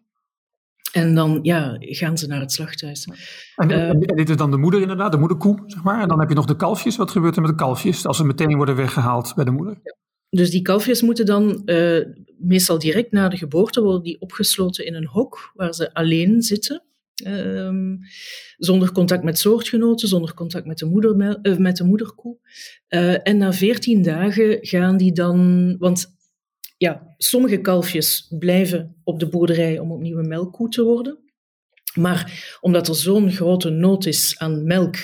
[0.91, 3.07] En dan ja, gaan ze naar het slachthuis.
[3.55, 6.01] En, uh, en, dit is dan de moeder inderdaad, de moederkoe, zeg maar.
[6.01, 6.95] En dan heb je nog de kalfjes.
[6.95, 9.81] Wat gebeurt er met de kalfjes als ze meteen worden weggehaald bij de moeder?
[10.29, 12.05] Dus die kalfjes moeten dan uh,
[12.37, 16.83] meestal direct na de geboorte worden die opgesloten in een hok waar ze alleen zitten.
[17.27, 17.99] Um,
[18.57, 22.37] zonder contact met soortgenoten, zonder contact met de, moeder, uh, met de moederkoe.
[23.23, 26.17] en na veertien dagen gaan die dan, want
[26.79, 31.19] ja, sommige kalfjes blijven op de boerderij om opnieuw een melkkoe te worden.
[31.93, 34.95] Maar omdat er zo'n grote nood is aan melk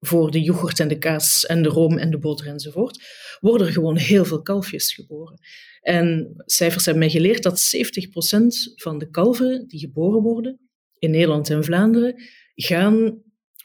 [0.00, 3.04] voor de yoghurt en de kaas en de room en de boter enzovoort,
[3.40, 5.38] worden er gewoon heel veel kalfjes geboren.
[5.80, 10.60] En cijfers hebben mij geleerd dat 70% van de kalveren die geboren worden
[10.98, 12.22] in Nederland en Vlaanderen
[12.54, 13.22] gaan,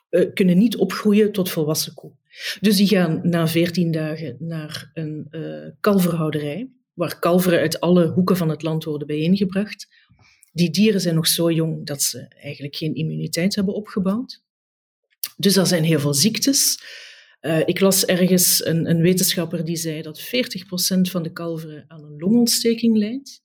[0.09, 2.11] uh, kunnen niet opgroeien tot volwassen koe.
[2.59, 6.69] Dus die gaan na 14 dagen naar een uh, kalverhouderij
[7.01, 9.87] waar kalveren uit alle hoeken van het land worden bijeengebracht.
[10.51, 14.43] Die dieren zijn nog zo jong dat ze eigenlijk geen immuniteit hebben opgebouwd.
[15.37, 16.79] Dus er zijn heel veel ziektes.
[17.41, 20.23] Uh, ik las ergens een, een, wetenschapper die zei dat 40%
[21.01, 23.43] van de kalveren aan een longontsteking lijdt.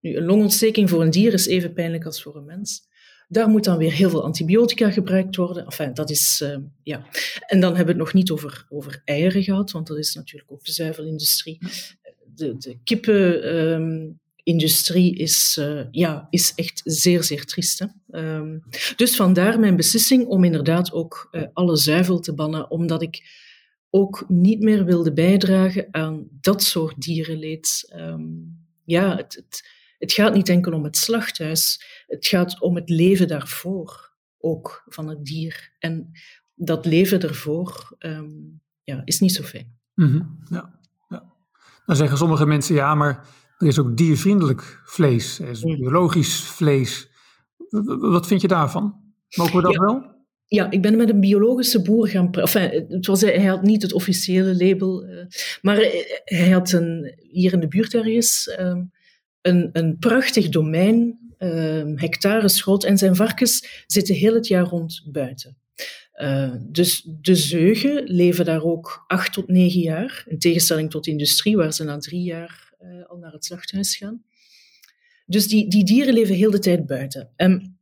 [0.00, 2.90] Nu, een longontsteking voor een dier is even pijnlijk als voor een mens.
[3.28, 5.64] Daar moet dan weer heel veel antibiotica gebruikt worden.
[5.64, 7.06] Enfin, dat is, uh, ja.
[7.46, 10.52] En dan hebben we het nog niet over, over eieren gehad, want dat is natuurlijk
[10.52, 11.58] ook de zuivelindustrie.
[12.34, 17.86] De, kippenindustrie is, uh, ja, is echt zeer, zeer triest.
[18.10, 18.62] Um,
[18.96, 23.40] dus vandaar mijn beslissing om inderdaad ook uh, alle zuivel te bannen, omdat ik
[23.90, 27.92] ook niet meer wilde bijdragen aan dat soort dierenleed.
[27.96, 29.68] Um, ja, het, het,
[29.98, 35.08] het gaat niet enkel om het slachthuis, het gaat om het leven daarvoor ook van
[35.08, 35.72] het dier.
[35.78, 36.10] En
[36.54, 37.20] dat leven
[37.98, 39.78] um, ja, is niet zo fijn.
[39.94, 40.80] Mm ja.
[41.86, 43.26] Dan zeggen sommige mensen, ja, maar
[43.58, 47.10] er is ook diervriendelijk vlees, er is biologisch vlees.
[47.98, 49.00] Wat vind je daarvan?
[49.36, 49.80] Mogen we dat ja.
[49.80, 50.10] wel?
[50.46, 52.86] Ja, ik ben met een biologische boer gaan praten.
[52.88, 55.24] het was, hij had niet het officiële label, uh,
[55.60, 55.76] maar
[56.24, 58.90] hij had een, hier in de buurt ergens um,
[59.40, 65.02] een, een prachtig domein, uh, hectares groot, en zijn varkens zitten heel het jaar rond
[65.12, 65.56] buiten.
[66.22, 71.10] Uh, dus de zeugen leven daar ook acht tot negen jaar, in tegenstelling tot de
[71.10, 74.22] industrie, waar ze na drie jaar uh, al naar het slachthuis gaan.
[75.26, 77.32] Dus die, die dieren leven heel de tijd buiten.
[77.36, 77.78] En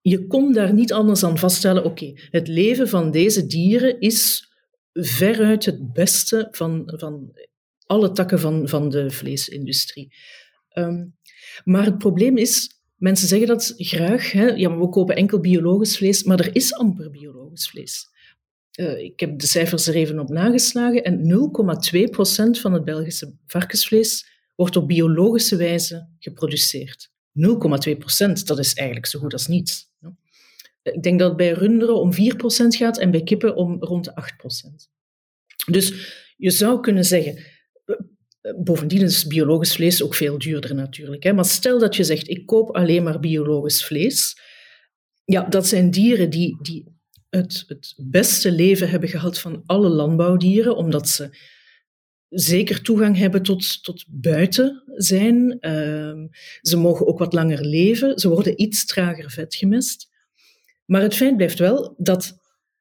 [0.00, 4.50] je kon daar niet anders aan vaststellen, oké, het leven van deze dieren is
[4.92, 7.32] veruit het beste van, van
[7.86, 10.14] alle takken van, van de vleesindustrie.
[10.72, 11.16] Um,
[11.64, 15.96] maar het probleem is, mensen zeggen dat graag, hè, ja, maar we kopen enkel biologisch
[15.96, 18.10] vlees, maar er is amper biologisch vlees.
[18.80, 21.18] Uh, ik heb de cijfers er even op nageslagen en
[22.56, 27.10] 0,2% van het Belgische varkensvlees wordt op biologische wijze geproduceerd.
[27.88, 29.90] 0,2 procent, dat is eigenlijk zo goed als niets.
[30.82, 34.04] Ik denk dat het bij runderen om 4 procent gaat en bij kippen om rond
[34.04, 34.90] de 8 procent.
[35.70, 37.44] Dus je zou kunnen zeggen,
[38.56, 41.22] bovendien is biologisch vlees ook veel duurder natuurlijk.
[41.22, 41.32] Hè?
[41.32, 44.40] Maar stel dat je zegt, ik koop alleen maar biologisch vlees.
[45.24, 46.91] Ja, dat zijn dieren die, die
[47.36, 51.36] het, het beste leven hebben gehad van alle landbouwdieren, omdat ze
[52.28, 55.56] zeker toegang hebben tot, tot buiten zijn.
[55.60, 56.24] Uh,
[56.60, 58.18] ze mogen ook wat langer leven.
[58.18, 60.10] Ze worden iets trager vetgemest.
[60.84, 62.38] Maar het feit blijft wel dat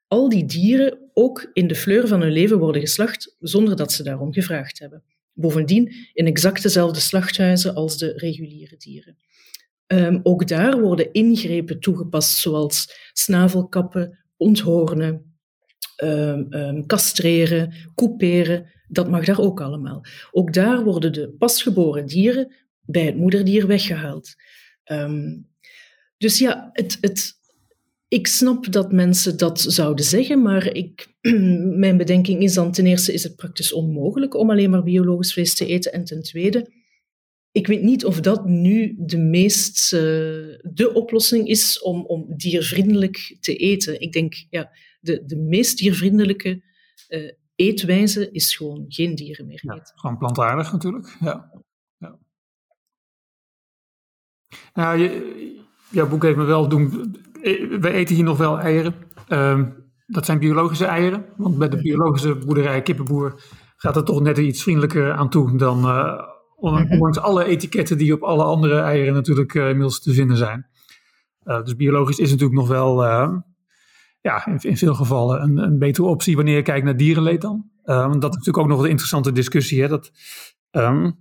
[0.07, 4.03] al die dieren ook in de fleur van hun leven worden geslacht zonder dat ze
[4.03, 5.03] daarom gevraagd hebben.
[5.33, 9.17] Bovendien in exact dezelfde slachthuizen als de reguliere dieren.
[9.87, 15.35] Um, ook daar worden ingrepen toegepast, zoals snavelkappen, onthoornen,
[16.03, 20.05] um, um, castreren, couperen, dat mag daar ook allemaal.
[20.31, 24.35] Ook daar worden de pasgeboren dieren bij het moederdier weggehaald.
[24.91, 25.49] Um,
[26.17, 27.33] dus ja, het, het,
[28.07, 31.07] ik snap dat mensen dat zouden zeggen, maar ik,
[31.85, 35.55] mijn bedenking is dan ten eerste is het praktisch onmogelijk om alleen maar biologisch vlees
[35.55, 36.80] te eten en ten tweede,
[37.51, 39.99] ik weet niet of dat nu de meest uh,
[40.61, 44.01] de oplossing is om, om diervriendelijk te eten.
[44.01, 46.63] Ik denk, ja, de, de meest diervriendelijke
[47.09, 49.93] uh, eetwijze is gewoon geen dieren meer eten.
[49.95, 51.63] Gewoon plantaardig natuurlijk, ja.
[51.97, 52.19] ja.
[54.73, 55.59] Nou, je,
[55.89, 57.15] jouw boek heeft me wel doen...
[57.79, 58.95] We eten hier nog wel eieren.
[59.29, 59.67] Uh,
[60.07, 61.25] dat zijn biologische eieren.
[61.37, 63.43] Want bij de biologische boerderij, kippenboer,
[63.75, 65.85] gaat het toch net iets vriendelijker aan toe dan...
[66.61, 70.67] Uh, ondanks alle etiketten die op alle andere eieren natuurlijk uh, inmiddels te vinden zijn.
[71.43, 73.03] Uh, dus biologisch is natuurlijk nog wel
[74.21, 77.69] ja, in, in, veel gevallen een, een, betere optie wanneer je kijkt naar dierenleed dan.
[77.83, 79.81] Dat is natuurlijk ook nog een interessante discussie.
[79.81, 79.87] Hè?
[79.87, 80.11] Dat,
[80.71, 81.13] um, uh,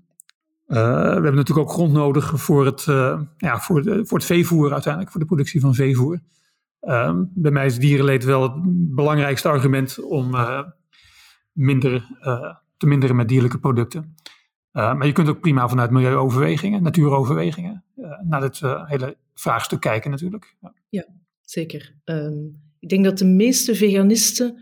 [0.67, 2.85] we hebben natuurlijk ook grond nodig voor het,
[3.37, 6.21] ja, voor, de, voor het veevoer uiteindelijk, voor de productie van veevoer.
[6.81, 8.53] Um, bij mij is dierenleed wel het
[8.95, 10.37] belangrijkste argument om
[11.53, 12.07] minder,
[12.77, 14.15] te minderen met dierlijke producten.
[14.73, 17.85] Maar je kunt ook prima vanuit milieuoverwegingen, natuuroverwegingen,
[18.29, 20.57] naar dit hele vraagstuk kijken natuurlijk.
[20.61, 21.07] Ja, ja
[21.41, 21.95] zeker.
[22.05, 24.59] Um ik denk dat de meeste veganisten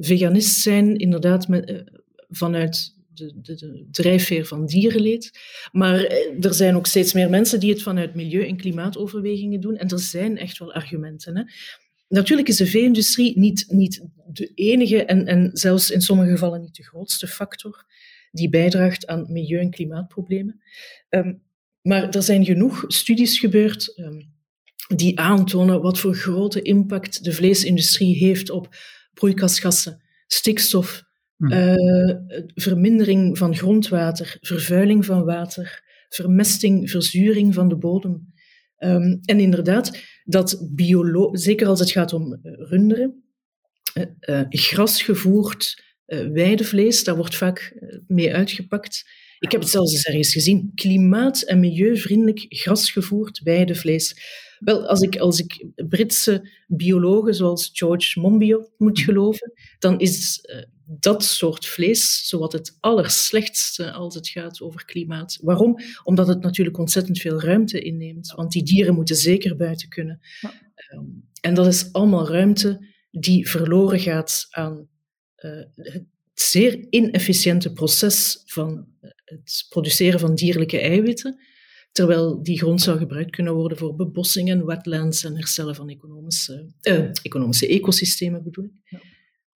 [0.00, 1.84] veganist zijn, inderdaad, met,
[2.28, 5.30] vanuit de, de, drijfveer van dierenleed.
[5.72, 6.04] Maar
[6.40, 9.76] er zijn ook steeds meer mensen die het vanuit milieu- en klimaatoverwegingen doen.
[9.76, 11.36] En er zijn echt wel argumenten.
[11.36, 11.42] Hè.
[12.08, 16.76] Natuurlijk is de vee-industrie niet, niet de enige en, en zelfs in sommige gevallen niet
[16.76, 17.84] de grootste factor
[18.36, 20.60] die bijdraagt aan milieu- en klimaatproblemen.
[21.08, 21.42] Um,
[21.82, 23.98] maar er zijn genoeg studies gebeurd.
[23.98, 24.34] Um,
[24.96, 28.76] die aantonen wat voor grote impact de vleesindustrie heeft op
[29.14, 31.02] broeikasgassen, stikstof,
[31.36, 31.52] hmm.
[31.52, 32.14] uh,
[32.54, 38.34] vermindering van grondwater, vervuiling van water, vermesting, verzuring van de bodem.
[38.78, 43.24] Um, en inderdaad, dat biolo zeker als het gaat om uh, runderen,
[46.06, 47.74] uh, grasgevoerd weidevlees, daar wordt vaak
[48.06, 49.04] mee uitgepakt,
[49.38, 50.72] Ik heb het zelfs eens ergens gezien.
[50.74, 54.34] Klimaat- en milieuvriendelijk grasgevoerd weidevlees.
[54.58, 60.62] Wel, als ik, als ik Britse biologen zoals George Monbiot moet geloven, dan is uh,
[61.00, 65.38] dat soort vlees zowat het allerslechtste als het gaat over klimaat.
[65.42, 65.78] Waarom?
[66.04, 68.32] Omdat het natuurlijk ontzettend veel ruimte inneemt.
[68.36, 70.20] Want die dieren moeten zeker buiten kunnen.
[70.92, 74.88] Um, en dat is allemaal ruimte die verloren gaat aan
[75.74, 78.86] het zeer inefficiënte proces van
[79.24, 81.40] het produceren van dierlijke eiwitten,
[81.92, 87.08] terwijl die grond zou gebruikt kunnen worden voor bebossingen, wetlands en herstellen van economische, uh,
[87.22, 88.72] economische ecosystemen, bedoel ik.
[88.84, 89.00] Ja.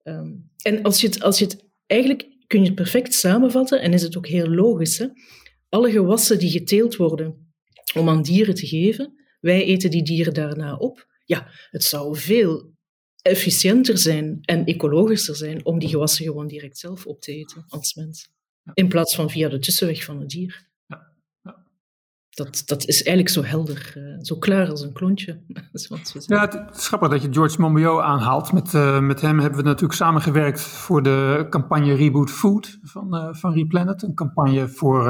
[0.05, 3.93] Um, en als je, het, als je het eigenlijk kun je het perfect samenvatten en
[3.93, 4.99] is het ook heel logisch.
[4.99, 5.07] Hè?
[5.69, 7.55] Alle gewassen die geteeld worden
[7.95, 11.07] om aan dieren te geven, wij eten die dieren daarna op.
[11.25, 12.73] Ja, het zou veel
[13.23, 17.95] efficiënter zijn en ecologischer zijn om die gewassen gewoon direct zelf op te eten als
[17.95, 18.29] mens.
[18.75, 20.69] In plaats van via de tussenweg van het dier.
[22.31, 25.41] Dat, dat is eigenlijk zo helder, uh, zo klaar als een klontje.
[26.27, 28.53] ja, het is grappig dat je George Monbiot aanhaalt.
[28.53, 33.29] Met, uh, met hem hebben we natuurlijk samengewerkt voor de campagne Reboot Food van, uh,
[33.35, 34.03] van Replanet.
[34.03, 35.05] Een campagne voor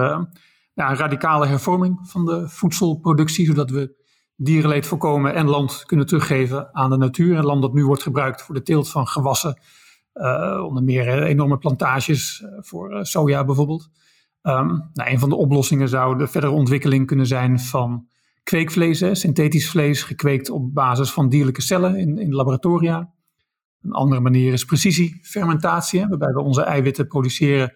[0.75, 4.00] ja, een radicale hervorming van de voedselproductie, zodat we
[4.43, 7.37] dierenleed voorkomen en land kunnen teruggeven aan de natuur.
[7.37, 9.61] Een land dat nu wordt gebruikt voor de teelt van gewassen,
[10.15, 13.91] uh, onder meer enorme plantages uh, voor soja bijvoorbeeld.
[14.43, 18.09] Um, nou, een van de oplossingen zou de verdere ontwikkeling kunnen zijn van
[18.43, 23.13] kweekvlees, synthetisch vlees, gekweekt op basis van dierlijke cellen in, in laboratoria.
[23.83, 27.75] Een andere manier is precisiefermentatie, waarbij we onze eiwitten produceren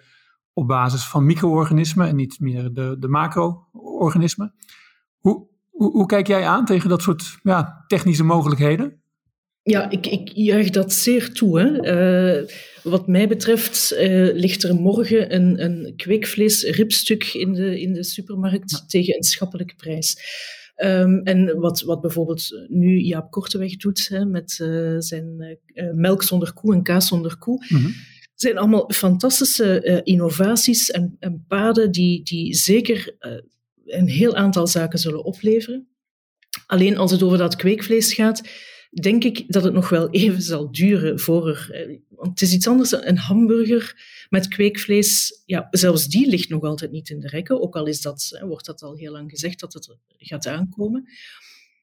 [0.53, 4.55] op basis van micro-organismen en niet meer de, de macro-organismen.
[5.18, 9.02] Hoe, hoe, hoe, kijk jij aan tegen dat soort ja, technische mogelijkheden?
[9.62, 11.60] Ja, ik, ik juich dat zeer toe.
[11.60, 12.38] Hè.
[12.40, 12.48] Uh,
[12.82, 18.84] wat mij betreft uh, ligt er morgen een, een kweekvleesribstuk in de, in de supermarkt
[18.88, 20.16] tegen een schappelijke prijs.
[20.76, 25.58] Um, en wat, wat bijvoorbeeld nu Jaap Korteweg doet hè, met uh, zijn
[25.94, 27.64] melk zonder koe en kaas zonder koe.
[27.68, 27.94] Mm -hmm.
[28.34, 33.16] zijn allemaal fantastische innovaties en, en, paden die, die zeker
[33.84, 35.88] een heel aantal zaken zullen opleveren.
[36.66, 38.48] Alleen als het over dat kweekvlees gaat,
[38.90, 41.70] denk ik dat het nog wel even zal duren voor er.
[41.70, 42.92] Eh, want het is iets anders.
[42.92, 47.62] Een hamburger met kweekvlees, ja, zelfs die ligt nog altijd niet in de rekken.
[47.62, 51.08] Ook al is dat, wordt dat al heel lang gezegd dat het gaat aankomen.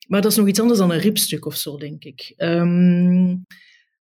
[0.07, 2.33] Maar dat is nog iets anders dan een ribstuk of zo, denk ik.
[2.37, 3.45] Um,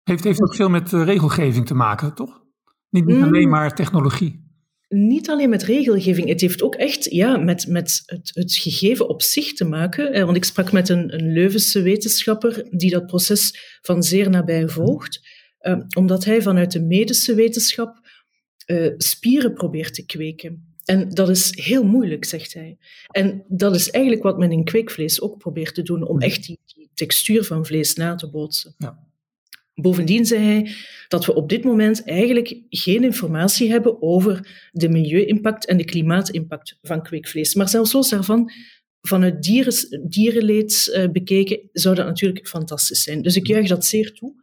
[0.03, 2.41] heeft, heeft ook veel met regelgeving te maken, toch?
[2.89, 3.49] Niet alleen mm.
[3.49, 4.48] maar technologie
[4.89, 9.21] niet alleen met regelgeving, het heeft ook echt ja, met, met het, het gegeven op
[9.21, 10.25] zich te maken.
[10.25, 15.28] Want ik sprak met een, een Leuvense wetenschapper die dat proces van zeer nabij volgt,
[15.62, 18.08] uh, omdat hij vanuit de medische wetenschap
[18.65, 20.73] uh, spieren probeert te kweken.
[20.86, 22.78] En dat is heel moeilijk, zegt hij.
[23.08, 26.60] En dat is eigenlijk wat men in kweekvlees ook probeert te doen, om echt die,
[26.65, 28.75] die textuur van vlees na te bootsen.
[28.78, 29.09] Ja.
[29.82, 30.72] Bovendien zei hij
[31.08, 36.78] dat we op dit moment eigenlijk geen informatie hebben over de milieu-impact en de klimaatimpact
[36.82, 37.56] van kweekvlees.
[37.56, 38.52] Maar zelfs los daarvan,
[39.02, 43.22] vanuit dieren, dierenleed uh, bekeken, zou dat natuurlijk fantastisch zijn.
[43.22, 44.34] Dus ik juich dat zeer toe.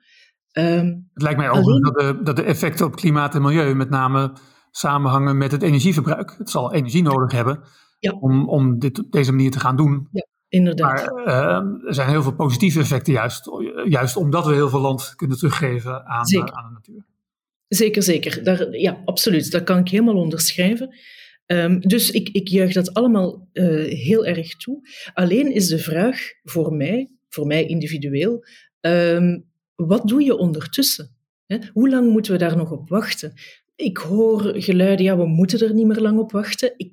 [0.53, 3.91] Um, het lijkt mij ook dat, de, dat de effecten op klimaat en milieu met
[3.91, 4.33] name
[4.71, 6.35] samenhangen met het energieverbruik.
[6.39, 7.61] Het zal energie nodig hebben
[7.99, 8.11] ja.
[8.21, 10.09] om, om dit op deze manier te gaan doen.
[10.13, 10.27] Ja.
[10.49, 11.13] Inderdaad.
[11.13, 13.51] Maar uh, er zijn heel veel positieve effecten, juist,
[13.89, 17.05] juist omdat we heel veel land kunnen teruggeven aan, aan de natuur.
[17.69, 18.45] Zeker, zeker.
[18.45, 19.51] Daar, ja, absoluut.
[19.51, 20.95] Dat kan ik helemaal onderschrijven.
[21.47, 24.89] Um, dus ik, ik juich dat allemaal uh, heel erg toe.
[25.15, 28.45] Alleen is de vraag voor mij, voor mij individueel,
[28.81, 31.17] um, wat doe je ondertussen?
[31.47, 31.59] He?
[31.73, 33.33] Hoe lang moeten we daar nog op wachten?
[33.77, 36.75] Ik hoor geluiden, ja, we moeten er niet meer lang op wachten.
[36.77, 36.93] Ik,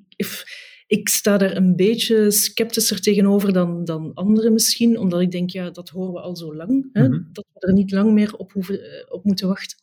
[0.86, 5.70] ik sta daar een beetje sceptischer tegenover dan, dan anderen misschien, omdat ik denk, ja,
[5.70, 7.22] dat horen we al zo lang, hè, mhm.
[7.32, 9.78] dat we er niet lang meer op, hoeven, eh, op moeten wachten.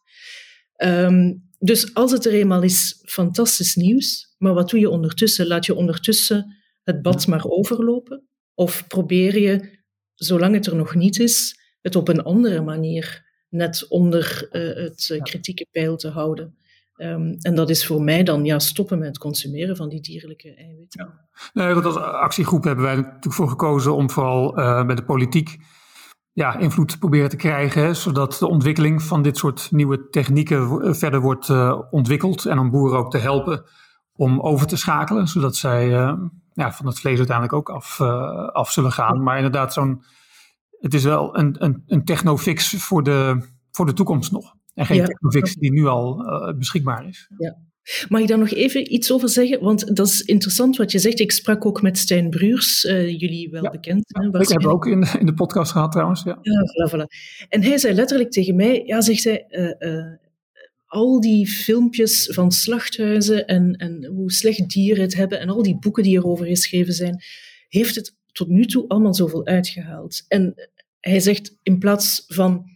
[0.78, 5.48] Um, dus als het er eenmaal is, fantastisch nieuws, maar wat doe je ondertussen?
[5.48, 8.24] Laat je ondertussen het bad maar overlopen?
[8.54, 9.80] Of probeer je,
[10.16, 15.10] zolang het er nog niet is, het op een andere manier net onder uh, het
[15.12, 16.56] uh, kritieke pijl te houden?
[17.02, 20.56] Um, en dat is voor mij dan ja, stoppen met het consumeren van die dierlijke
[20.56, 21.10] eiwitten.
[21.54, 21.74] Ja.
[21.74, 25.58] Want als actiegroep hebben wij natuurlijk voor gekozen om vooral uh, bij de politiek
[26.32, 30.82] ja, invloed te proberen te krijgen, hè, zodat de ontwikkeling van dit soort nieuwe technieken
[30.82, 33.64] eh, verder wordt uh, ontwikkeld en om boeren ook te helpen
[34.16, 35.88] om over te schakelen, zodat zij
[36.54, 38.02] ja, van het vlees uiteindelijk ook af,
[38.52, 39.24] af zullen gaan.
[39.24, 40.04] Maar inderdaad, zo'n,
[40.80, 44.56] het is wel een, een, een technofix voor de, voor de toekomst nog.
[44.74, 45.06] En geen ja.
[45.06, 47.30] technofix die nu al uh, beschikbaar is.
[47.38, 47.58] Ja.
[48.10, 49.62] Mag ik daar nog even iets over zeggen?
[49.62, 51.20] Want dat is interessant wat je zegt.
[51.20, 54.04] Ik sprak ook met Stijn Bruurs, uh, jullie wel bekend.
[54.08, 56.24] Ja, ik heb ook in, in de podcast gehad trouwens.
[56.24, 56.40] Ja.
[56.42, 57.06] ja voilà, voilà.
[57.50, 60.14] En hij zei letterlijk tegen mij, ja, zegt hij, uh, uh,
[60.86, 65.80] al die filmpjes van slachthuizen en, en hoe slecht dieren het hebben en al die
[65.80, 67.24] boeken die erover geschreven zijn,
[67.68, 70.26] heeft het tot nu toe allemaal zoveel uitgehaald.
[70.28, 70.70] En
[71.00, 72.71] hij zegt, in plaats van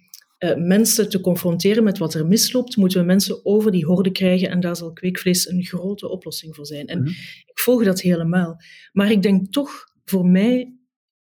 [0.45, 4.49] uh, mensen te confronteren met wat er misloopt, moeten we mensen over die horde krijgen
[4.49, 6.87] en daar zal kweekvlees een grote oplossing voor zijn.
[6.87, 7.07] En mm
[7.55, 8.57] ik volg dat helemaal.
[8.91, 10.77] Maar ik denk toch, voor mij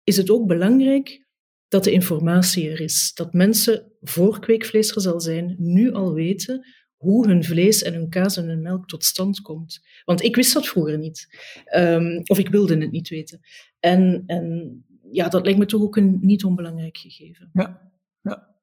[0.05, 1.27] is het ook belangrijk
[1.69, 3.13] dat de informatie er is.
[3.15, 8.09] Dat mensen, voor kweekvlees er zal zijn, nu al weten hoe hun vlees en hun
[8.09, 9.81] kaas en hun melk tot stand komt.
[10.05, 11.29] Want ik wist dat vroeger niet.
[11.77, 13.41] Um, of ik wilde het niet weten.
[13.81, 17.51] En, en ja, dat lijkt me toch ook een niet onbelangrijk gegeven.
[17.53, 17.93] Ja,
[18.23, 18.56] ja.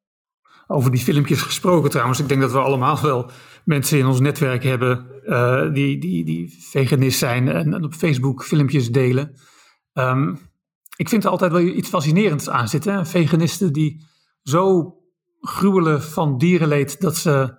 [0.67, 2.19] Over die filmpjes gesproken trouwens.
[2.19, 3.31] Ik denk dat we allemaal wel
[3.65, 8.91] mensen in ons netwerk hebben uh, die, die, die veganist zijn en, op Facebook filmpjes
[8.91, 9.35] delen.
[9.93, 10.39] Um,
[10.95, 13.07] ik vind er altijd wel iets fascinerends aan zitten.
[13.07, 14.05] Veganisten die
[14.43, 14.95] zo
[15.39, 17.55] gruwelen van dierenleed dat ze, nou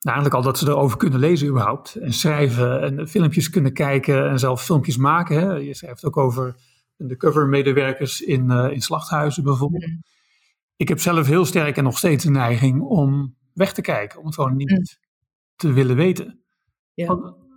[0.00, 1.94] eigenlijk al dat ze erover kunnen lezen überhaupt.
[1.94, 5.40] En schrijven en filmpjes kunnen kijken en zelf filmpjes maken.
[5.40, 5.52] Hè.
[5.52, 6.56] Je schrijft ook over
[6.98, 9.84] undercover medewerkers in, uh, in slachthuizen bijvoorbeeld.
[10.76, 14.18] Ik heb zelf heel sterk en nog steeds de neiging om weg te kijken.
[14.18, 14.82] Om het gewoon niet mm.
[15.56, 16.40] te willen weten.
[16.94, 17.06] Ja.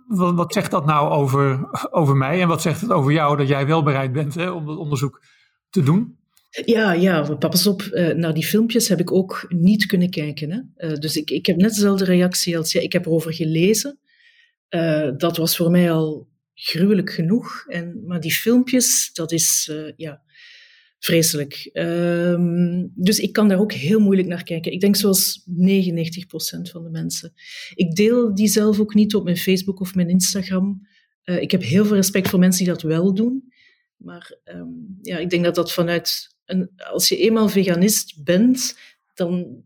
[0.06, 3.48] Wat, wat, zegt dat nou over, over mij en wat zegt het over jou dat
[3.48, 5.24] jij wel bereid bent hè, om dat onderzoek
[5.70, 6.18] te doen?
[6.50, 10.50] Ja, ja, pas op, uh, naar die filmpjes heb ik ook niet kunnen kijken.
[10.50, 10.88] Hè?
[10.88, 12.82] Uh, dus ik, ik heb net dezelfde reactie als jij.
[12.82, 13.98] Ik heb erover gelezen.
[14.70, 17.64] Uh, dat was voor mij al gruwelijk genoeg.
[17.66, 20.22] En, maar die filmpjes, dat is ja,
[21.00, 21.70] vreselijk.
[21.72, 24.72] Um, dus ik kan daar ook heel moeilijk naar kijken.
[24.72, 25.52] Ik denk zoals 99%
[26.70, 27.32] van de mensen.
[27.74, 30.86] Ik deel die zelf ook niet op mijn Facebook of mijn Instagram.
[31.24, 33.52] Uh, ik heb heel veel respect voor mensen die dat wel doen.
[33.96, 36.34] Maar um, ja, ik denk dat dat vanuit...
[36.44, 38.78] Een, als je eenmaal veganist bent,
[39.14, 39.62] dan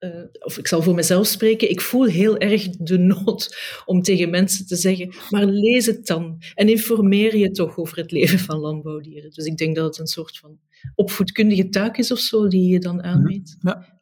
[0.00, 4.30] uh, of ik zal voor mezelf spreken, ik voel heel erg de nood om tegen
[4.30, 8.58] mensen te zeggen, maar lees het dan en informeer je toch over het leven van
[8.58, 9.30] landbouwdieren.
[9.30, 10.58] Dus ik denk dat het een soort van
[10.94, 13.56] opvoedkundige taak is of zo die je dan aanmeet.
[13.60, 13.94] Ja.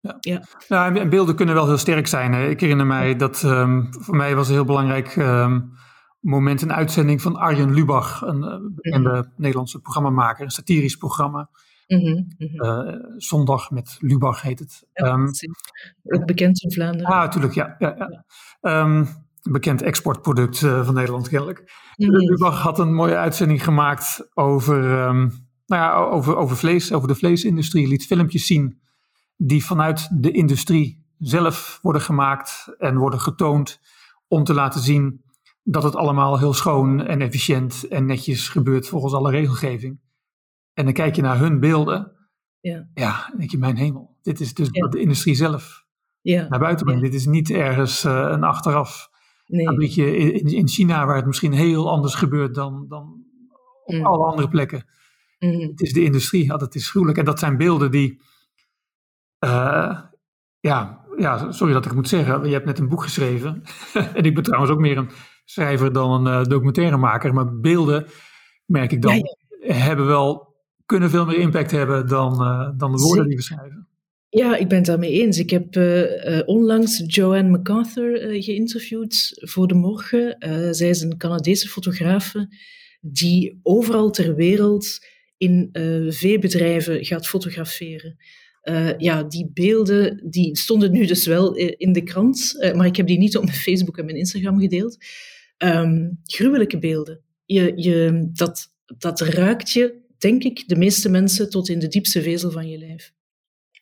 [0.00, 0.16] Ja.
[0.20, 0.42] Ja.
[0.68, 2.50] ja, en beelden kunnen wel heel sterk zijn.
[2.50, 5.72] Ik herinner mij dat um, voor mij was een heel belangrijk um,
[6.20, 9.32] moment een uitzending van Arjen Lubach, een uh, bekende mm.
[9.36, 11.50] Nederlandse programmamaker, een satirisch programma.
[11.86, 14.86] Mm -hmm, uh, zondag met Lubach heet het.
[14.92, 15.30] Ja, um,
[16.02, 17.06] ook bekend in Vlaanderen.
[17.06, 17.76] Ah, natuurlijk, ja.
[17.78, 17.94] ja,
[18.60, 18.82] ja.
[18.82, 19.08] Um,
[19.42, 21.58] bekend exportproduct uh, van Nederland kennelijk.
[21.96, 22.18] Mm -hmm.
[22.18, 27.14] Lubach had een mooie uitzending gemaakt over, um, nou ja, over, over vlees, over de
[27.14, 27.88] vleesindustrie.
[27.88, 28.80] Liet filmpjes zien
[29.36, 33.80] die vanuit de industrie zelf worden gemaakt en worden getoond
[34.28, 35.24] om te laten zien
[35.62, 40.00] dat het allemaal heel schoon en efficiënt en netjes gebeurt volgens alle regelgeving.
[40.76, 42.12] En dan kijk je naar hun beelden.
[42.60, 44.16] Ja, ja denk je, mijn hemel.
[44.22, 45.86] Dit is dus wat de industrie zelf
[46.20, 46.48] ja.
[46.48, 47.02] naar buiten brengt.
[47.02, 49.10] Dit is niet ergens uh, een achteraf
[49.46, 49.66] nee.
[49.66, 53.24] fabriekje in, in China waar het misschien heel anders gebeurt dan, dan
[53.84, 54.06] op mm.
[54.06, 54.86] alle andere plekken.
[55.38, 55.60] Mm.
[55.60, 57.18] Het is de industrie, het is gruwelijk.
[57.18, 58.20] En dat zijn beelden die,
[59.44, 60.00] uh,
[60.60, 63.62] ja, ja, sorry dat ik het moet zeggen, je hebt net een boek geschreven.
[64.14, 65.10] en ik ben trouwens ook meer een
[65.44, 67.34] schrijver dan een uh, documentairemaker.
[67.34, 68.06] Maar beelden,
[68.66, 69.74] merk ik dan, ja, ja.
[69.74, 70.45] hebben wel
[70.86, 73.88] kunnen veel meer impact hebben dan, uh, dan de woorden die we schrijven.
[74.28, 75.38] Ja, ik ben het daarmee eens.
[75.38, 80.36] Ik heb uh, onlangs Joanne MacArthur uh, geïnterviewd voor de morgen.
[80.74, 82.48] zij is een Canadese fotografe
[83.00, 84.98] die overal ter wereld
[85.36, 85.68] in
[86.08, 88.16] veebedrijven gaat fotograferen.
[88.98, 93.18] ja, die beelden die stonden nu dus wel in de krant, maar ik heb die
[93.18, 94.96] niet op mijn Facebook en mijn Instagram gedeeld.
[95.58, 97.20] Um, gruwelijke beelden.
[97.44, 102.22] Je, je, dat, dat raakt je denk ik, de meeste mensen tot in de diepste
[102.22, 103.12] vezel van je lijf.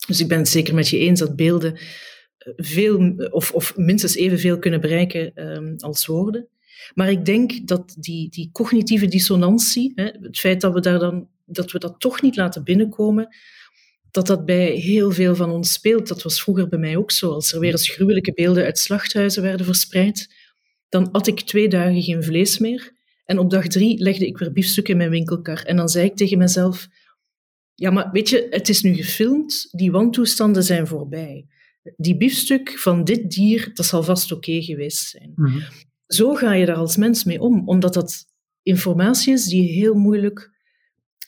[0.07, 4.14] Dus ik ben het zeker met je eens dat beelden eh, veel, of, of minstens
[4.14, 6.49] evenveel kunnen bereiken um, als woorden.
[6.95, 11.28] Maar ik denk dat die, die cognitieve dissonantie, hè, het feit dat we, daar dan,
[11.47, 13.37] dat we dat toch niet laten binnenkomen,
[14.11, 16.09] dat dat bij heel veel van ons speelt.
[16.09, 17.30] Dat was vroeger bij mij ook zo.
[17.30, 20.35] Als er weer eens gruwelijke beelden uit slachthuizen werden verspreid,
[20.89, 22.93] dan at ik twee dagen geen vlees meer.
[23.25, 25.62] En op dag drie legde ik weer biefstuk in mijn winkelkar.
[25.62, 26.89] En dan zei ik tegen mezelf,
[27.75, 31.47] ja, maar weet je, het is nu gefilmd, die wantoestanden zijn voorbij.
[31.97, 35.33] Die biefstuk van dit dier, dat zal vast oké okay geweest zijn.
[35.35, 35.62] Mm -hmm.
[36.07, 38.25] Zo ga je daar als mens mee om, omdat dat
[38.62, 40.51] informatie is die heel moeilijk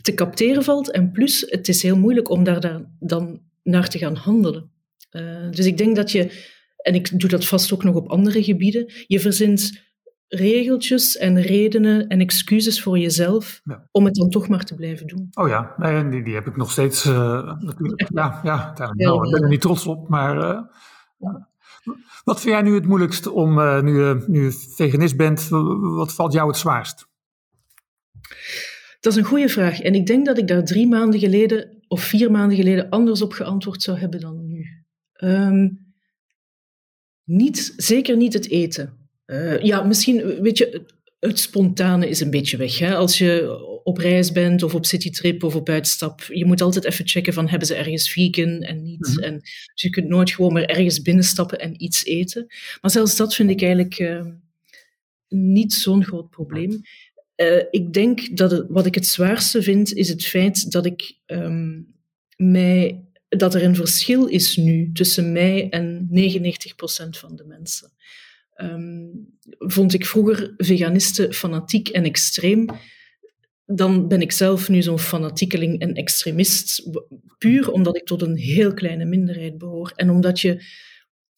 [0.02, 0.90] te capteren valt.
[0.90, 4.70] En plus, het is heel moeilijk om daar dan naar te gaan handelen.
[5.10, 6.54] Uh, dus ik denk dat je
[6.86, 9.85] en ik doe dat vast ook nog op andere gebieden, je verzint
[10.28, 15.28] regeltjes en redenen en excuses voor jezelf om het dan toch maar te blijven doen.
[15.34, 17.14] Oh ja, nee, die, die heb ik nog steeds uh,
[17.60, 18.08] natuurlijk.
[18.14, 20.60] Ja, ja, ja, ja, ik ben er niet trots op, maar uh,
[22.24, 25.48] wat vind jij nu het moeilijkst om, uh, nu, je, nu je veganist bent,
[25.80, 27.08] wat valt jou het zwaarst?
[29.00, 29.80] Dat is een goede vraag.
[29.80, 33.32] En ik denk dat ik daar drie maanden geleden of vier maanden geleden anders op
[33.32, 34.84] geantwoord zou hebben dan nu.
[35.18, 35.94] Um,
[37.24, 39.05] niet, zeker niet het eten.
[39.26, 40.86] Uh, ja, misschien, weet je,
[41.20, 42.78] het spontane is een beetje weg.
[42.78, 42.94] Hè?
[42.94, 47.08] Als je op reis bent of op citytrip of op uitstap, je moet altijd even
[47.08, 49.06] checken van hebben ze ergens vegan en niet.
[49.06, 49.22] Mm -hmm.
[49.22, 52.46] en, dus je kunt nooit gewoon maar ergens binnenstappen en iets eten.
[52.80, 54.26] Maar zelfs dat vind ik eigenlijk uh,
[55.28, 56.80] niet zo'n groot probleem.
[57.36, 61.18] Uh, ik denk dat het, wat ik het zwaarste vind, is het feit dat ik
[61.26, 61.94] um,
[62.36, 67.92] mij, dat er een verschil is nu tussen mij en 99% van de mensen.
[68.62, 72.66] Um, vond ik vroeger veganisten fanatiek en extreem.
[73.64, 76.90] Dan ben ik zelf nu zo'n fanatiekeling en extremist,
[77.38, 79.92] puur omdat ik tot een heel kleine minderheid behoor.
[79.94, 80.64] En omdat je,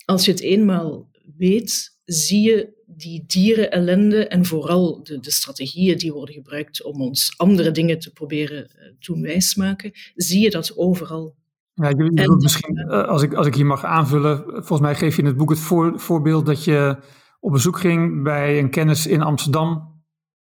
[0.05, 5.99] als je het eenmaal weet, zie je die dieren ellende en vooral de, de, strategieën
[5.99, 11.37] die worden gebruikt om ons andere dingen te proberen doen wijsmaken, zie je dat overal.
[11.81, 15.23] Ja, je, je misschien, als ik, als ik hier mag aanvullen, volgens mij geef je
[15.23, 16.97] in het boek het voor, voorbeeld dat je
[17.41, 19.87] op bezoek ging bij een kennis in Amsterdam, mm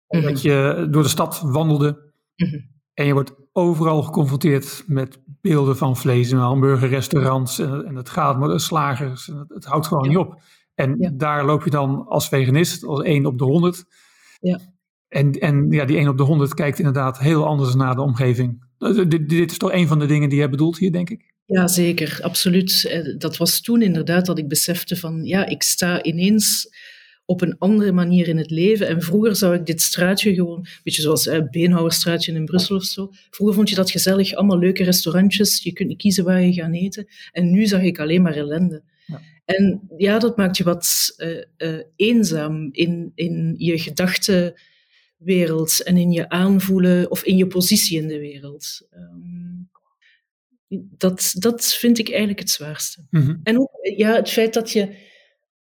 [0.08, 0.22] -hmm.
[0.22, 2.70] dat je door de stad wandelde -hmm.
[2.94, 8.40] en je wordt overal geconfronteerd met beelden van vlees in hamburgerrestaurants en, en het gaat
[8.40, 10.10] met de slagers, en het, het houdt gewoon ja.
[10.10, 10.42] niet op.
[10.74, 11.12] En ja.
[11.14, 13.86] daar loop je dan als veganist, als 1 op de 100.
[14.40, 14.60] Ja.
[15.08, 18.70] En, en ja, die 1 op de 100 kijkt inderdaad heel anders naar de omgeving.
[19.08, 21.34] Dit, dit is toch een van de dingen die je bedoelt hier, denk ik?
[21.46, 23.04] Ja, zeker, absoluut.
[23.18, 26.70] Dat was toen inderdaad dat ik besefte van, ja, ik sta ineens
[27.26, 28.88] op een andere manier in het leven.
[28.88, 32.84] En vroeger zou ik dit straatje gewoon, een beetje zoals eh, Beenhouwerstraatje in Brussel of
[32.84, 33.10] zo.
[33.30, 35.64] Vroeger vond je dat gezellig, allemaal leuke restaurantjes.
[35.64, 37.08] Je kunt niet kiezen waar je gaat eten.
[37.32, 38.84] En nu zag ik alleen maar ellende.
[39.06, 39.22] Ja.
[39.46, 43.78] En ja, dat maakt je wat uh, uh, eenzaam in, in je
[45.22, 48.88] gedachtenwereld en in je aanvoelen of in je positie in de wereld.
[48.94, 49.70] Um,
[50.98, 53.06] dat, dat vind ik eigenlijk het zwaarste.
[53.10, 53.40] Mm -hmm.
[53.44, 54.96] En ook ja, het feit dat je,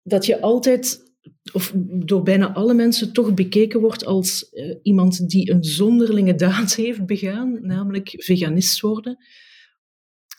[0.03, 1.13] dat je altijd,
[1.53, 6.75] of door bijna alle mensen, toch bekeken wordt als uh, iemand die een zonderlinge daad
[6.75, 9.17] heeft begaan, namelijk veganist worden.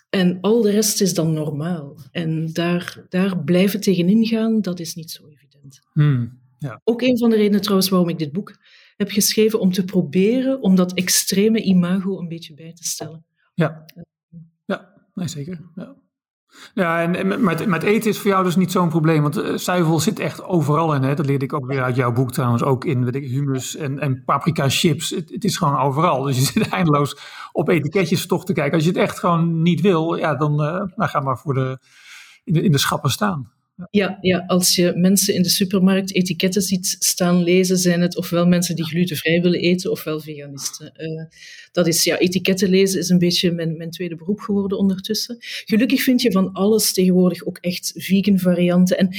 [0.09, 1.97] En al de rest is dan normaal.
[2.11, 5.79] En daar, daar blijven tegenin gaan, dat is niet zo evident.
[5.91, 6.81] Hmm, ja.
[6.83, 8.57] Ook een van de redenen trouwens waarom ik dit boek
[8.99, 13.25] heb geschreven, om te proberen om dat extreme imago een beetje bij te stellen.
[13.53, 13.85] Ja,
[14.65, 15.59] ja nee, zeker.
[15.75, 15.95] Ja.
[16.73, 19.57] Ja, en, en met, met eten is voor jou dus niet zo'n probleem, want uh,
[19.57, 21.03] zuivel zit echt overal in.
[21.03, 21.15] Hè?
[21.15, 23.99] Dat leerde ik ook weer uit jouw boek trouwens, ook in weet ik, humus en,
[23.99, 25.09] en paprika chips.
[25.09, 27.17] Het, het, is gewoon overal, dus je zit eindeloos
[27.51, 28.73] op etiketjes toch te kijken.
[28.73, 31.79] Als je het echt gewoon niet wil, ja, dan uh, nou, ga maar voor de,
[32.43, 33.51] in, de, in de schappen staan.
[33.91, 38.47] Ja, ja, als je mensen in de supermarkt etiketten ziet staan lezen, zijn het ofwel
[38.47, 40.91] mensen die glutenvrij willen eten, ofwel veganisten.
[40.97, 41.25] Uh,
[41.71, 45.37] dat is, ja, etiketten lezen is een beetje mijn, mijn tweede beroep geworden ondertussen.
[45.39, 48.97] Gelukkig vind je van alles tegenwoordig ook echt vegan varianten.
[48.97, 49.15] En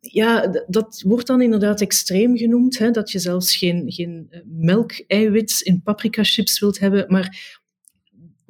[0.00, 5.82] ja, dat wordt dan inderdaad extreem genoemd, hè, dat je zelfs geen, geen melkeiwit in
[5.82, 7.57] paprika chips wilt hebben, maar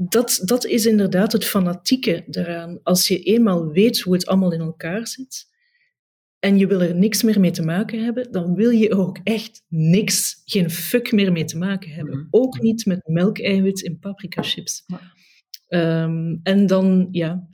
[0.01, 2.81] dat, dat is inderdaad het fanatieke eraan.
[2.83, 5.47] Als je eenmaal weet hoe het allemaal in elkaar zit
[6.39, 9.63] en je wil er niks meer mee te maken hebben, dan wil je ook echt
[9.69, 12.15] niks, geen fuck meer mee te maken hebben.
[12.15, 12.29] Mm -hmm.
[12.31, 14.85] Ook niet met melkeiwit in paprika chips.
[15.69, 17.49] Um, en dan, ja.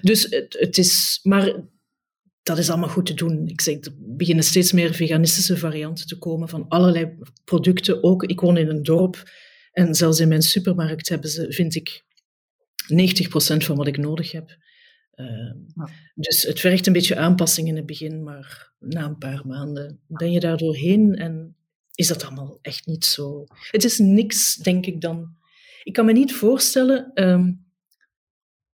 [0.00, 1.64] Dus het, het is, maar
[2.42, 3.46] dat is allemaal goed te doen.
[3.46, 8.02] Ik zeg, er beginnen steeds meer veganistische varianten te komen van allerlei producten.
[8.02, 9.22] Ook, ik woon in een dorp
[9.72, 12.04] en zelfs in mijn supermarkt hebben ze, vind ik,
[12.92, 14.56] 90% van wat ik nodig heb.
[15.14, 15.26] Uh,
[15.74, 15.88] ja.
[16.14, 20.32] Dus het vergt een beetje aanpassing in het begin, maar na een paar maanden ben
[20.32, 21.56] je daar doorheen en
[21.94, 23.44] is dat allemaal echt niet zo.
[23.70, 25.36] Het is niks, denk ik dan.
[25.82, 27.64] Ik kan me niet voorstellen, um,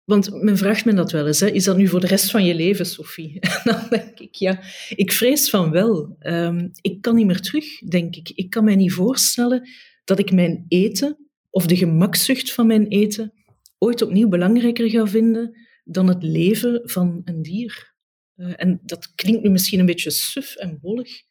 [0.05, 2.45] want men vraagt me dat wel eens, hè, is dat nu voor de rest van
[2.45, 3.41] je leven, Sophie?
[3.41, 6.17] En dan denk ik, ja, ik vrees van wel.
[6.21, 8.31] Um, ik kan niet meer terug, denk ik.
[8.35, 9.69] Ik kan me niet voorstellen
[10.07, 13.33] dat ik mijn eten of de gemakzucht van mijn eten
[13.79, 17.95] ooit opnieuw belangrijker ga vinden dan het leven van een dier.
[18.37, 21.23] Uh, en dat klinkt nu misschien een beetje suf en wollig,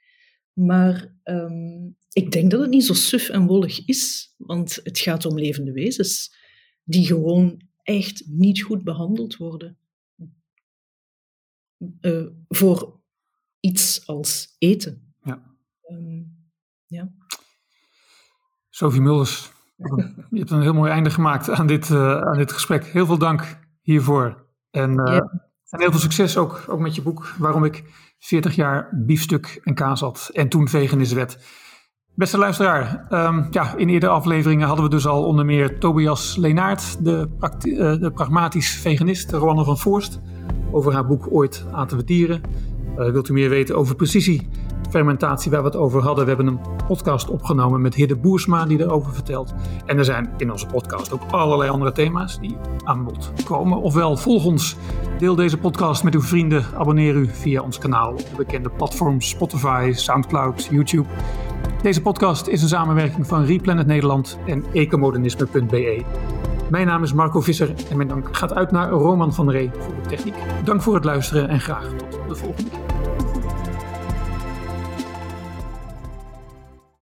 [0.54, 5.26] maar um, ik denk dat het niet zo suf en wollig is, want het gaat
[5.26, 6.36] om levende wezens
[6.84, 9.78] die gewoon echt niet goed behandeld worden.
[12.02, 13.02] uh, voor
[13.60, 15.14] iets als eten.
[15.24, 15.56] Ja.
[15.92, 16.50] Um,
[16.88, 17.14] ja.
[18.76, 19.52] Sophie Mulders,
[20.30, 22.86] je hebt een heel mooi einde gemaakt aan dit, uh, aan dit gesprek.
[22.86, 24.46] Heel veel dank hiervoor.
[24.72, 25.42] En, uh, ja.
[25.70, 27.84] en heel veel succes ook, ook met je boek, waarom ik
[28.20, 31.38] 40 jaar biefstuk en kaas had en toen veganist werd.
[32.16, 37.06] Beste luisteraar, um, ja, in eerdere afleveringen hadden we dus al onder meer Tobias Leenaert,
[37.06, 37.30] de,
[37.64, 40.22] uh, de pragmatisch veganist, Roanne van Voorst,
[40.72, 42.42] over haar boek Ooit aten we dieren.
[42.96, 44.50] Wilt u meer weten over precisie
[44.96, 46.24] fermentatie waar we het over hadden?
[46.24, 49.54] We hebben een podcast opgenomen met Hidde Boersma die erover vertelt.
[49.86, 53.82] En er zijn in onze podcast ook allerlei andere thema's die aan bod komen.
[53.82, 54.76] Ofwel, volg ons,
[55.18, 59.30] deel deze podcast met uw vrienden, abonneer u via ons kanaal op de bekende platforms
[59.30, 61.08] Spotify, Soundcloud, YouTube.
[61.82, 66.04] Deze podcast is een samenwerking van Replanet Nederland en ecomodernisme.be.
[66.70, 69.96] Mijn naam is Marco Visser en mijn dank gaat uit naar Roman van Ree voor
[69.96, 70.36] de techniek.
[70.64, 72.95] Dank voor het luisteren en graag tot de volgende keer.